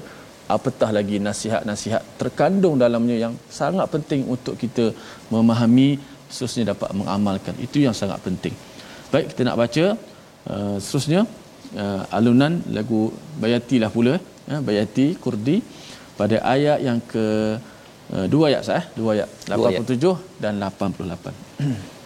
[0.56, 4.96] apatah lagi nasihat-nasihat terkandung dalamnya yang sangat penting untuk kita
[5.34, 6.00] memahami
[6.32, 7.56] seterusnya dapat mengamalkan.
[7.60, 8.56] Itu yang sangat penting.
[9.12, 9.86] Baik kita nak baca
[10.52, 11.22] uh, seterusnya
[11.76, 13.12] uh, alunan lagu
[13.44, 15.60] Bayati lah pula uh, Bayati Kurdi
[16.20, 17.26] pada ayat yang ke
[18.16, 20.42] uh, dua ayat sah dua ayat 87 dua ayat.
[20.44, 21.36] dan 88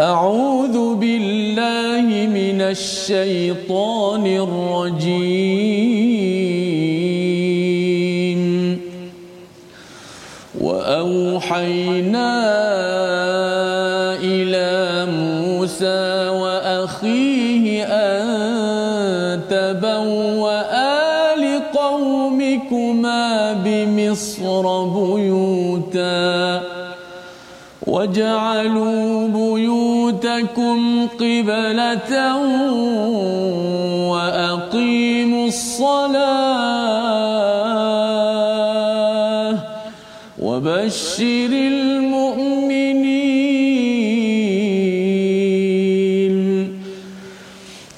[0.00, 5.60] أعوذ بالله من الشيطان الرجيم.
[10.60, 12.32] وأوحينا
[14.24, 18.24] إلى موسى وأخيه أن
[19.50, 20.72] تبوأ
[21.36, 26.62] لقومكما بمصر بيوتا
[27.86, 29.28] وجعلوا
[30.20, 32.36] بيوتكم قبلة
[34.10, 36.20] وأقيموا الصلاة
[40.42, 42.60] وبشر المؤمنين.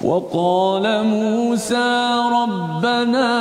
[0.05, 1.91] وقال موسى
[2.33, 3.33] ربنا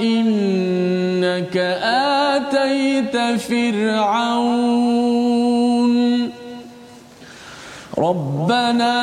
[0.00, 1.56] إنك
[2.36, 5.05] آتيت فرعون
[7.98, 8.96] ربنا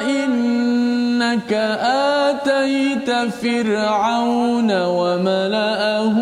[0.00, 1.52] إنك
[2.32, 3.10] آتيت
[3.42, 6.16] فرعون وملأه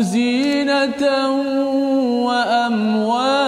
[0.00, 1.04] زينة
[2.26, 3.39] وأموالا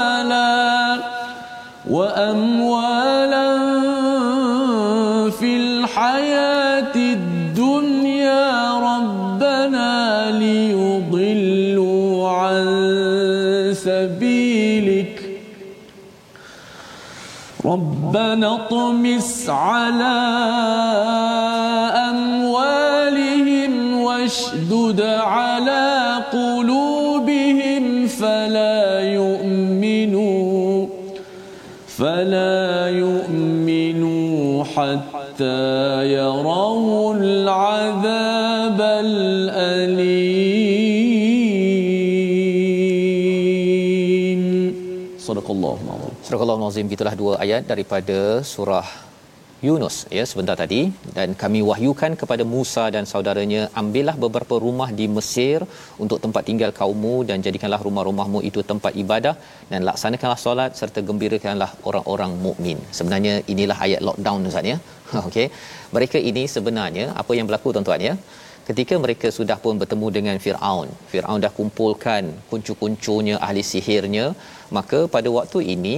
[17.64, 20.18] ربنا اطمس على
[22.10, 23.72] أموالهم
[24.02, 30.86] واشدد على قلوبهم فلا يؤمنوا
[31.86, 40.02] فلا يؤمنوا حتى يروا العذاب الأليم.
[45.18, 45.78] صدق الله.
[46.32, 48.18] Astagfirullahalazim Azim itulah dua ayat daripada
[48.50, 48.86] surah
[49.66, 50.78] Yunus ya sebentar tadi
[51.16, 55.58] dan kami wahyukan kepada Musa dan saudaranya ambillah beberapa rumah di Mesir
[56.04, 59.34] untuk tempat tinggal kaummu dan jadikanlah rumah-rumahmu itu tempat ibadah
[59.72, 62.80] dan laksanakanlah solat serta gembirakanlah orang-orang mukmin.
[62.98, 64.78] Sebenarnya inilah ayat lockdown Ustaz ya.
[65.28, 65.46] Okey.
[65.96, 68.14] Mereka ini sebenarnya apa yang berlaku tuan-tuan ya?
[68.70, 74.26] Ketika mereka sudah pun bertemu dengan Firaun, Firaun dah kumpulkan kuncu-kuncunya ahli sihirnya
[74.78, 75.94] maka pada waktu ini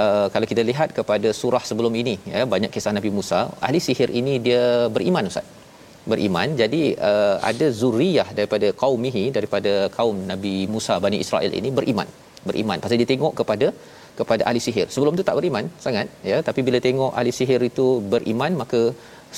[0.00, 4.10] uh, kalau kita lihat kepada surah sebelum ini ya banyak kisah Nabi Musa ahli sihir
[4.20, 4.62] ini dia
[4.96, 5.48] beriman ustaz.
[6.12, 6.48] Beriman.
[6.62, 12.08] Jadi uh, ada zuriyah daripada kaumihi daripada kaum Nabi Musa Bani Israel ini beriman.
[12.48, 12.78] Beriman.
[12.84, 13.68] Pasal dia tengok kepada
[14.18, 14.86] kepada ahli sihir.
[14.94, 16.38] Sebelum tu tak beriman sangat ya.
[16.48, 18.82] Tapi bila tengok ahli sihir itu beriman maka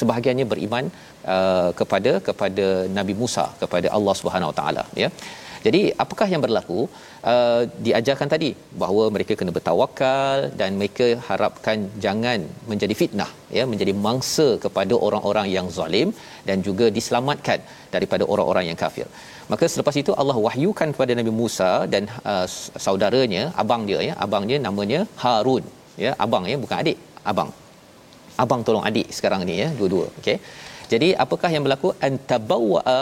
[0.01, 0.85] sebahagiannya beriman
[1.35, 2.67] uh, kepada kepada
[2.99, 5.09] Nabi Musa kepada Allah Subhanahu Wa Taala ya
[5.69, 6.81] jadi apakah yang berlaku?
[7.33, 8.51] Uh, diajarkan tadi
[8.83, 12.39] bahawa mereka kena bertawakal dan mereka harapkan jangan
[12.71, 16.09] menjadi fitnah ya menjadi mangsa kepada orang-orang yang zalim
[16.49, 17.59] dan juga diselamatkan
[17.95, 19.07] daripada orang-orang yang kafir.
[19.53, 22.47] Maka selepas itu Allah wahyukan kepada Nabi Musa dan uh,
[22.87, 24.15] saudaranya abang dia ya.
[24.27, 25.65] Abang dia namanya Harun
[26.05, 26.13] ya.
[26.27, 26.99] Abang ya bukan adik
[27.33, 27.51] abang.
[28.43, 30.39] Abang tolong adik sekarang ni ya dua-dua okey.
[30.93, 31.89] Jadi apakah yang berlaku?
[32.07, 32.93] Antabawwa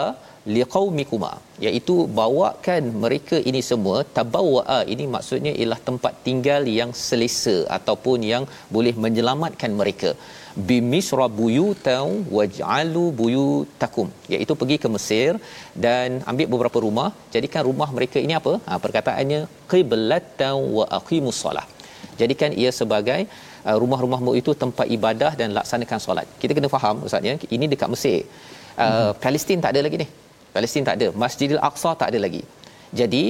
[0.55, 1.31] liqaumikuma
[1.67, 8.43] iaitu bawakan mereka ini semua tabawwa ini maksudnya ialah tempat tinggal yang selesa ataupun yang
[8.75, 10.11] boleh menyelamatkan mereka.
[10.67, 12.05] Bimisra buyutan
[12.37, 15.31] waj'alu buyutakum iaitu pergi ke Mesir
[15.85, 17.09] dan ambil beberapa rumah.
[17.35, 18.53] Jadikan rumah mereka ini apa?
[18.67, 19.41] Ha, perkataannya
[19.73, 21.67] qiblatan wa aqimus solah
[22.21, 23.19] jadikan ia sebagai
[23.67, 26.27] uh, rumah-rumahmu itu tempat ibadah dan laksanakan solat.
[26.41, 28.19] Kita kena faham ustaz ya ini dekat Mesir.
[28.77, 29.11] Uh, hmm.
[29.23, 30.07] Palestin tak ada lagi ni
[30.57, 32.43] Palestin tak ada Masjidil Aqsa tak ada lagi
[33.01, 33.23] jadi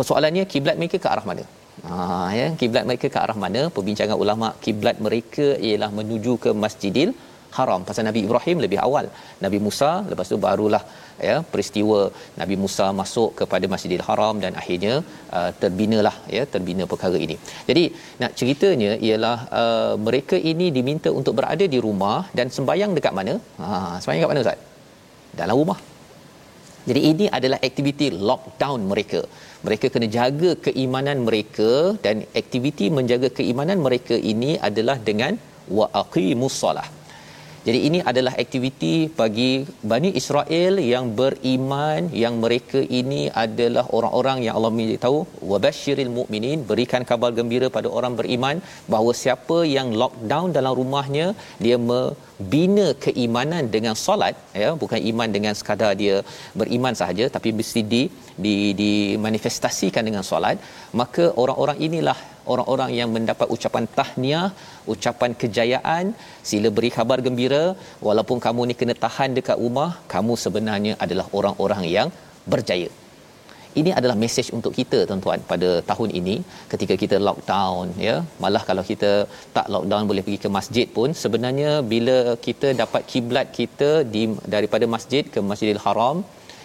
[0.00, 1.44] persoalannya kiblat mereka ke arah mana
[1.86, 1.96] ha
[2.40, 7.12] ya kiblat mereka ke arah mana perbincangan ulama kiblat mereka ialah menuju ke Masjidil
[7.56, 9.06] Haram pasal Nabi Ibrahim lebih awal
[9.44, 10.82] Nabi Musa lepas tu barulah
[11.28, 11.98] ya peristiwa
[12.40, 14.94] Nabi Musa masuk kepada Masjidil Haram dan akhirnya
[15.38, 17.36] uh, terbinalah ya terbina perkara ini.
[17.68, 17.84] Jadi
[18.22, 23.34] nak ceritanya ialah uh, mereka ini diminta untuk berada di rumah dan sembahyang dekat mana?
[23.60, 23.68] Ha
[24.00, 24.60] sembahyang dekat mana Ustaz?
[25.40, 25.78] Dalam rumah.
[26.88, 29.20] Jadi ini adalah aktiviti lockdown mereka.
[29.66, 31.70] Mereka kena jaga keimanan mereka
[32.04, 35.34] dan aktiviti menjaga keimanan mereka ini adalah dengan
[35.78, 36.88] wa aqimus solah.
[37.68, 39.50] Jadi ini adalah aktiviti bagi
[39.90, 45.18] Bani Israel yang beriman yang mereka ini adalah orang-orang yang Allah tahu.
[45.50, 48.56] Wabashiril mukminin berikan kabar gembira pada orang beriman
[48.92, 51.26] bahawa siapa yang lockdown dalam rumahnya
[51.64, 56.16] dia membina keimanan dengan solat ya bukan iman dengan sekadar dia
[56.60, 58.02] beriman sahaja tapi mesti di
[58.46, 60.58] di dimanifestasikan dengan solat
[61.00, 62.18] maka orang-orang inilah
[62.52, 64.48] orang-orang yang mendapat ucapan tahniah,
[64.94, 66.06] ucapan kejayaan,
[66.50, 67.64] sila beri khabar gembira
[68.08, 72.10] walaupun kamu ni kena tahan dekat rumah, kamu sebenarnya adalah orang-orang yang
[72.54, 72.90] berjaya.
[73.80, 76.36] Ini adalah mesej untuk kita tuan-tuan pada tahun ini
[76.72, 78.14] ketika kita lockdown ya.
[78.42, 79.10] Malah kalau kita
[79.56, 84.22] tak lockdown boleh pergi ke masjid pun sebenarnya bila kita dapat kiblat kita di
[84.54, 86.16] daripada masjid ke Masjidil Haram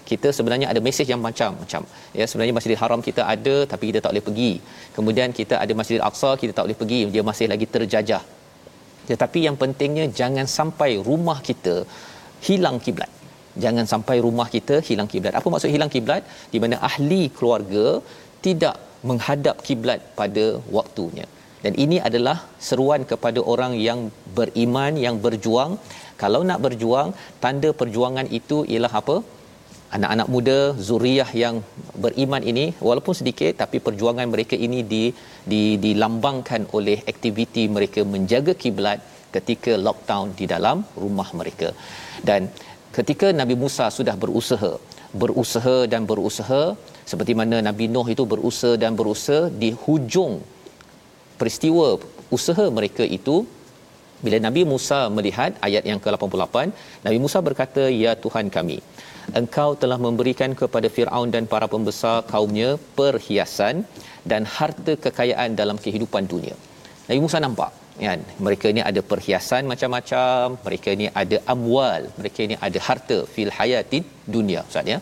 [0.10, 1.82] kita sebenarnya ada mesej yang macam-macam
[2.20, 4.52] ya sebenarnya Masjidil Haram kita ada tapi kita tak boleh pergi.
[4.96, 7.02] Kemudian kita ada Masjidil Aqsa kita tak boleh pergi.
[7.16, 8.24] Dia masih lagi terjajah.
[9.10, 11.76] Tetapi yang pentingnya jangan sampai rumah kita
[12.48, 13.12] hilang kiblat.
[13.64, 15.34] Jangan sampai rumah kita hilang kiblat.
[15.40, 16.24] Apa maksud hilang kiblat?
[16.54, 17.88] Di mana ahli keluarga
[18.46, 18.76] tidak
[19.10, 20.46] menghadap kiblat pada
[20.78, 21.28] waktunya.
[21.64, 22.38] Dan ini adalah
[22.68, 24.00] seruan kepada orang yang
[24.38, 25.74] beriman yang berjuang.
[26.22, 27.10] Kalau nak berjuang
[27.44, 29.16] tanda perjuangan itu ialah apa
[29.96, 31.56] anak-anak muda zuriah yang
[32.04, 35.04] beriman ini walaupun sedikit tapi perjuangan mereka ini di
[35.52, 39.00] di dilambangkan oleh aktiviti mereka menjaga kiblat
[39.36, 41.70] ketika lockdown di dalam rumah mereka.
[42.30, 42.42] Dan
[42.98, 44.74] ketika Nabi Musa sudah berusaha
[45.22, 46.62] berusaha dan berusaha
[47.12, 50.34] seperti mana Nabi Nuh itu berusaha dan berusaha di hujung
[51.40, 51.88] peristiwa
[52.38, 53.36] usaha mereka itu
[54.26, 56.56] bila Nabi Musa melihat ayat yang ke-88
[57.06, 58.78] Nabi Musa berkata ya Tuhan kami
[59.40, 63.76] engkau telah memberikan kepada Firaun dan para pembesar kaumnya perhiasan
[64.32, 66.56] dan harta kekayaan dalam kehidupan dunia.
[67.08, 67.72] Nabi Musa nampak
[68.04, 73.54] kan mereka ni ada perhiasan macam-macam, mereka ni ada amwal, mereka ni ada harta fil
[73.58, 74.04] hayatid
[74.36, 74.98] dunia ustaz ya.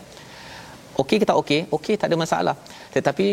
[1.02, 1.60] Okey ke tak okey?
[1.76, 2.56] Okey tak ada masalah.
[2.96, 3.28] Tetapi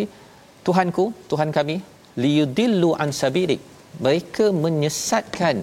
[0.67, 1.75] Tuhanku, Tuhan kami
[2.23, 3.61] liyudillu an sabilik.
[4.05, 5.55] Mereka menyesatkan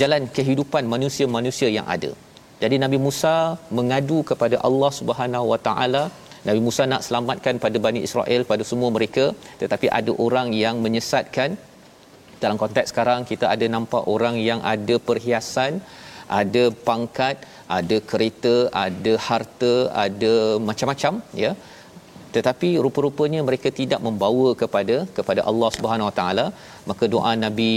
[0.00, 2.10] jalan kehidupan manusia-manusia yang ada.
[2.62, 3.34] Jadi Nabi Musa
[3.78, 6.02] mengadu kepada Allah Subhanahu Wa Taala.
[6.48, 9.24] Nabi Musa nak selamatkan pada Bani Israel pada semua mereka,
[9.60, 11.50] tetapi ada orang yang menyesatkan.
[12.42, 15.72] Dalam konteks sekarang kita ada nampak orang yang ada perhiasan,
[16.42, 17.36] ada pangkat,
[17.78, 18.54] ada kereta,
[18.86, 20.32] ada harta, ada
[20.68, 21.52] macam-macam ya.
[22.34, 26.46] Tetapi rupa-rupanya mereka tidak membawa kepada kepada Allah Subhanahu Wa Taala,
[26.90, 27.72] maka doa Nabi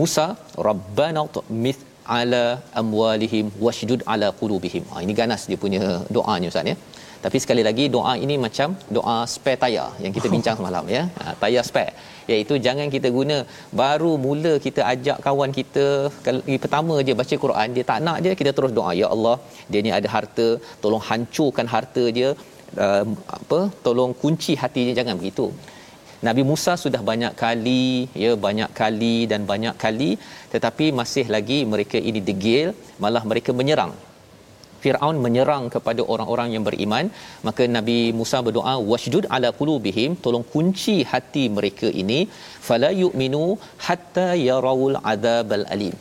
[0.00, 0.26] Musa,
[0.68, 1.82] Rabbana tu'mith
[2.18, 2.44] ala
[2.82, 4.84] amwalihim washdud ala qulubihim.
[4.92, 5.82] Ha, ini ganas dia punya
[6.16, 6.76] doanya Ustaz ya.
[7.24, 11.02] Tapi sekali lagi doa ini macam doa spare tayar yang kita bincang semalam ya.
[11.20, 11.92] Ha, tayar spare
[12.32, 13.36] iaitu jangan kita guna
[13.80, 15.86] baru mula kita ajak kawan kita
[16.26, 19.36] kali pertama je baca Quran dia tak nak je kita terus doa ya Allah
[19.70, 20.48] dia ni ada harta
[20.84, 22.28] tolong hancurkan harta dia
[22.84, 23.04] uh,
[23.38, 25.46] apa tolong kunci hatinya jangan begitu
[26.26, 27.84] Nabi Musa sudah banyak kali
[28.22, 30.10] ya banyak kali dan banyak kali
[30.52, 32.68] tetapi masih lagi mereka ini degil
[33.02, 33.92] malah mereka menyerang.
[34.82, 37.06] Firaun menyerang kepada orang-orang yang beriman
[37.46, 42.20] maka Nabi Musa berdoa wasjud ala qulubihim tolong kunci hati mereka ini
[42.68, 43.44] fala yu'minu
[43.86, 45.96] hatta yarawul adzabal alim.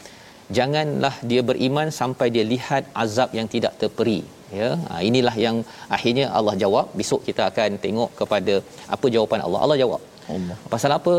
[0.58, 4.20] Janganlah dia beriman sampai dia lihat azab yang tidak terperi
[4.62, 5.58] ya ha, inilah yang
[5.98, 6.88] akhirnya Allah jawab.
[7.02, 8.56] Besok kita akan tengok kepada
[8.96, 9.62] apa jawapan Allah.
[9.66, 10.02] Allah jawab.
[10.36, 10.58] Allah.
[10.74, 11.16] Pasal apa?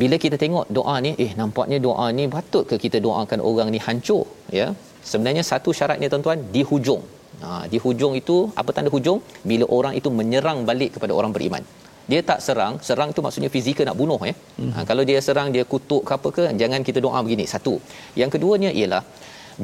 [0.00, 3.80] Bila kita tengok doa ni eh nampaknya doa ni patut ke kita doakan orang ni
[3.86, 4.24] hancur?
[4.58, 4.68] Ya
[5.10, 7.02] sebenarnya satu syaratnya tuan-tuan di hujung.
[7.42, 9.20] Ha, di hujung itu apa tanda hujung?
[9.50, 11.62] Bila orang itu menyerang balik kepada orang beriman.
[12.10, 14.34] Dia tak serang serang itu maksudnya fizikal nak bunuh ya.
[14.60, 14.70] Hmm.
[14.74, 17.44] ha, kalau dia serang dia kutuk ke apa ke jangan kita doa begini.
[17.54, 17.74] Satu.
[18.20, 19.02] Yang keduanya ialah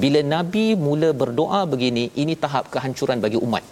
[0.03, 3.65] bila nabi mula berdoa begini ini tahap kehancuran bagi umat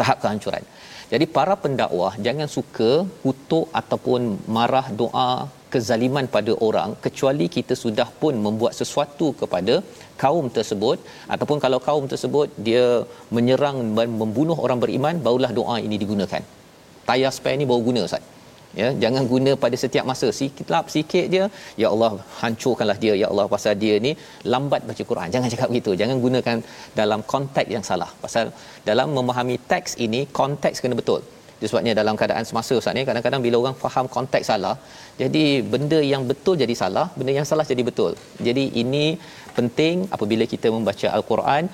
[0.00, 0.64] tahap kehancuran
[1.12, 2.90] jadi para pendakwah jangan suka
[3.24, 4.22] kutuk ataupun
[4.56, 5.30] marah doa
[5.72, 9.74] kezaliman pada orang kecuali kita sudah pun membuat sesuatu kepada
[10.22, 10.98] kaum tersebut
[11.34, 12.86] ataupun kalau kaum tersebut dia
[13.36, 16.42] menyerang dan membunuh orang beriman barulah doa ini digunakan.
[17.08, 18.24] Tayar spare ni baru guna Ustaz.
[18.80, 20.28] Ya, jangan guna pada setiap masa.
[20.40, 21.44] Sikit lap sikit dia,
[21.82, 24.12] ya Allah hancurkanlah dia ya Allah pasal dia ni
[24.52, 25.28] lambat baca Quran.
[25.34, 25.92] Jangan cakap begitu.
[26.02, 26.56] Jangan gunakan
[27.00, 28.10] dalam konteks yang salah.
[28.24, 28.48] Pasal
[28.90, 31.22] dalam memahami teks ini konteks kena betul.
[31.70, 34.74] Sebabnya dalam keadaan semasa Ustaz ni kadang-kadang bila orang faham konteks salah,
[35.20, 38.12] jadi benda yang betul jadi salah, benda yang salah jadi betul.
[38.46, 39.04] Jadi ini
[39.58, 41.64] penting apabila kita membaca al-Quran,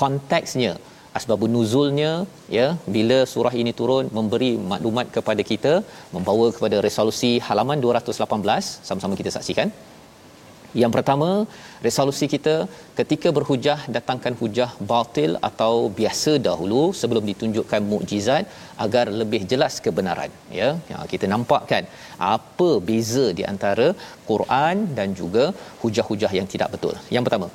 [0.00, 0.72] konteksnya,
[1.18, 2.12] asbabun nuzulnya,
[2.58, 2.66] ya,
[2.96, 5.74] bila surah ini turun memberi maklumat kepada kita,
[6.16, 9.70] membawa kepada resolusi halaman 218, sama-sama kita saksikan.
[10.80, 11.28] Yang pertama,
[11.86, 12.54] resolusi kita
[12.98, 18.44] ketika berhujah datangkan hujah batil atau biasa dahulu sebelum ditunjukkan mukjizat
[18.84, 20.68] agar lebih jelas kebenaran ya.
[20.90, 21.84] ya kita nampakkan
[22.34, 23.88] apa beza di antara
[24.30, 25.46] Quran dan juga
[25.82, 26.94] hujah-hujah yang tidak betul.
[27.16, 27.48] Yang pertama,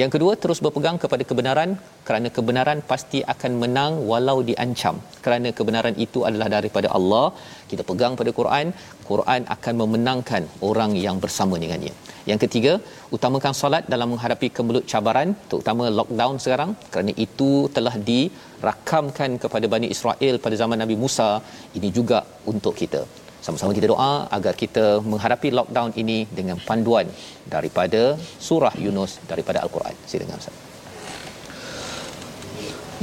[0.00, 1.70] yang kedua terus berpegang kepada kebenaran
[2.08, 4.96] kerana kebenaran pasti akan menang walau diancam.
[5.24, 7.26] Kerana kebenaran itu adalah daripada Allah.
[7.70, 8.66] Kita pegang pada Quran,
[9.10, 11.92] Quran akan memenangkan orang yang bersama dengannya.
[12.30, 12.72] Yang ketiga,
[13.16, 19.88] utamakan solat dalam menghadapi kemelut cabaran, terutama lockdown sekarang kerana itu telah dirakamkan kepada Bani
[19.96, 21.30] Israel pada zaman Nabi Musa.
[21.78, 22.20] Ini juga
[22.52, 23.02] untuk kita.
[23.47, 27.07] Sama-sama kita doa agar kita menghadapi lockdown ini dengan panduan
[27.53, 28.01] daripada
[28.47, 29.95] surah Yunus daripada Al-Quran.
[30.11, 30.55] Silakan Ustaz.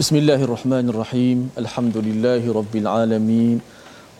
[0.01, 1.39] Bismillahirrahmanirrahim.
[1.63, 3.59] Alhamdulillahirabbil alamin.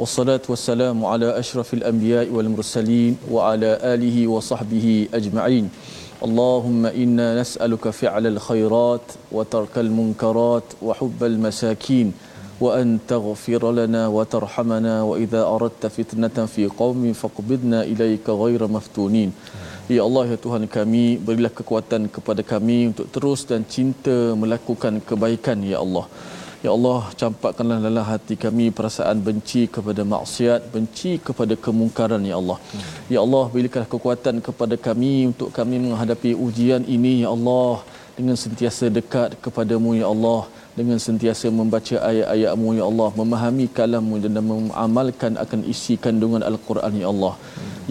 [0.01, 5.67] Wassalatu wassalamu ala asyrafil anbiya'i wal mursalin wa ala alihi wa sahbihi ajma'in.
[6.27, 12.13] اللهم انا نسالك فعل الخيرات وترك المنكرات وحب المساكين
[12.61, 19.33] وأن تغفر لنا وترحمنا وإذا أردت فتنة في قوم فاقبضنا إليك غير مفتونين
[19.91, 25.59] Ya Allah ya Tuhan kami berilah kekuatan kepada kami untuk terus dan cinta melakukan kebaikan
[25.67, 26.07] ya Allah.
[26.65, 32.59] Ya Allah campakkanlah dalam hati kami perasaan benci kepada maksiat, benci kepada kemungkaran ya Allah.
[33.15, 37.83] Ya Allah berilah kekuatan kepada kami untuk kami menghadapi ujian ini ya Allah
[38.18, 40.42] dengan sentiasa dekat kepadamu ya Allah.
[40.80, 43.10] Dengan sentiasa membaca ayat-ayat-Mu ya Allah.
[43.20, 47.34] Memahami kalam-Mu dan mengamalkan akan isi kandungan Al-Quran ya Allah.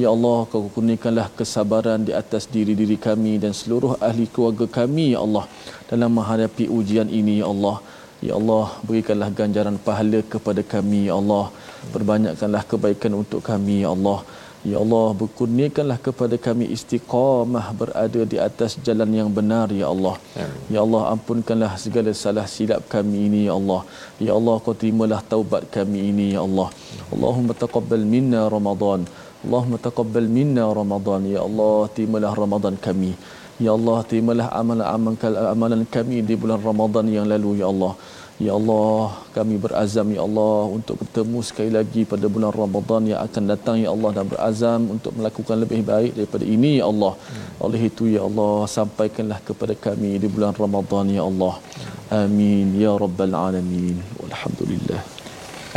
[0.03, 5.21] Ya Allah kau kurniakanlah kesabaran di atas diri-diri kami dan seluruh ahli keluarga kami ya
[5.27, 5.45] Allah.
[5.89, 7.77] Dalam menghadapi ujian ini ya Allah.
[8.25, 11.53] Ya Allah, berikanlah ganjaran pahala kepada kami, Ya Allah.
[11.95, 14.25] Perbanyakkanlah kebaikan untuk kami, Ya Allah.
[14.65, 20.17] Ya Allah, berkurniakanlah kepada kami istiqamah berada di atas jalan yang benar, Ya Allah.
[20.73, 23.85] Ya Allah, ampunkanlah segala salah silap kami ini, Ya Allah.
[24.17, 26.73] Ya Allah, kau terimalah taubat kami ini, Ya Allah.
[27.13, 29.05] Allahumma taqabbal minna Ramadan.
[29.45, 31.29] Allahumma taqabbal minna Ramadan.
[31.29, 33.13] Ya Allah, terimalah Ramadan kami.
[33.61, 37.93] Ya Allah, terimalah amalan-amalan kami di bulan Ramadan yang lalu, Ya Allah.
[38.43, 43.43] Ya Allah, kami berazam ya Allah untuk bertemu sekali lagi pada bulan Ramadan yang akan
[43.53, 47.13] datang ya Allah dan berazam untuk melakukan lebih baik daripada ini ya Allah.
[47.67, 51.55] Oleh itu ya Allah, sampaikanlah kepada kami di bulan Ramadan ya Allah.
[52.23, 54.03] Amin ya rabbal alamin.
[54.19, 55.03] Walhamdulillah.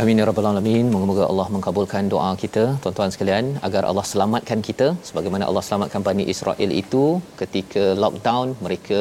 [0.02, 0.90] Amin ya rabbal alamin.
[0.94, 6.26] Moga-moga Allah mengabulkan doa kita, tuan-tuan sekalian, agar Allah selamatkan kita sebagaimana Allah selamatkan Bani
[6.34, 7.04] Israel itu
[7.38, 9.00] ketika lockdown mereka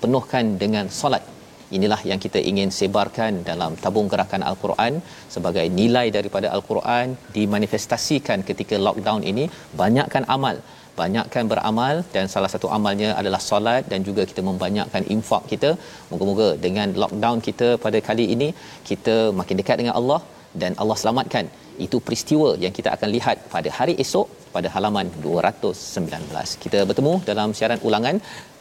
[0.00, 1.33] penuhkan dengan solat
[1.76, 4.94] inilah yang kita ingin sebarkan dalam tabung gerakan al-Quran.
[5.34, 9.46] Sebagai nilai daripada al-Quran dimanifestasikan ketika lockdown ini
[9.82, 10.58] banyakkan amal.
[11.02, 15.70] Banyakkan beramal dan salah satu amalnya adalah solat dan juga kita membanyakkan infak kita.
[16.10, 18.48] Moga-moga dengan lockdown kita pada kali ini
[18.90, 20.20] kita makin dekat dengan Allah
[20.62, 21.46] dan Allah selamatkan.
[21.86, 27.50] Itu peristiwa yang kita akan lihat pada hari esok pada halaman 219 kita bertemu dalam
[27.58, 28.18] siaran ulangan.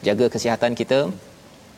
[0.07, 0.99] Jaga kesihatan kita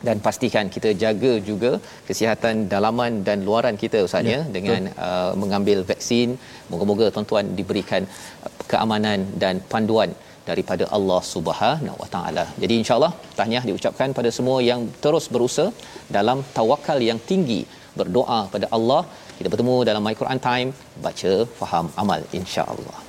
[0.06, 1.72] dan pastikan kita jaga juga
[2.08, 6.30] kesihatan dalaman dan luaran kita ustaz ya dengan uh, mengambil vaksin
[6.72, 8.04] moga-moga tuan-tuan diberikan
[8.46, 10.12] uh, keamanan dan panduan
[10.50, 12.44] daripada Allah Subhanahu Wa Taala.
[12.62, 15.72] Jadi insya-Allah tahniah diucapkan pada semua yang terus berusaha
[16.18, 17.60] dalam tawakal yang tinggi
[17.98, 19.02] berdoa pada Allah.
[19.38, 20.70] Kita bertemu dalam My Quran Time
[21.06, 23.05] baca faham amal insya-Allah.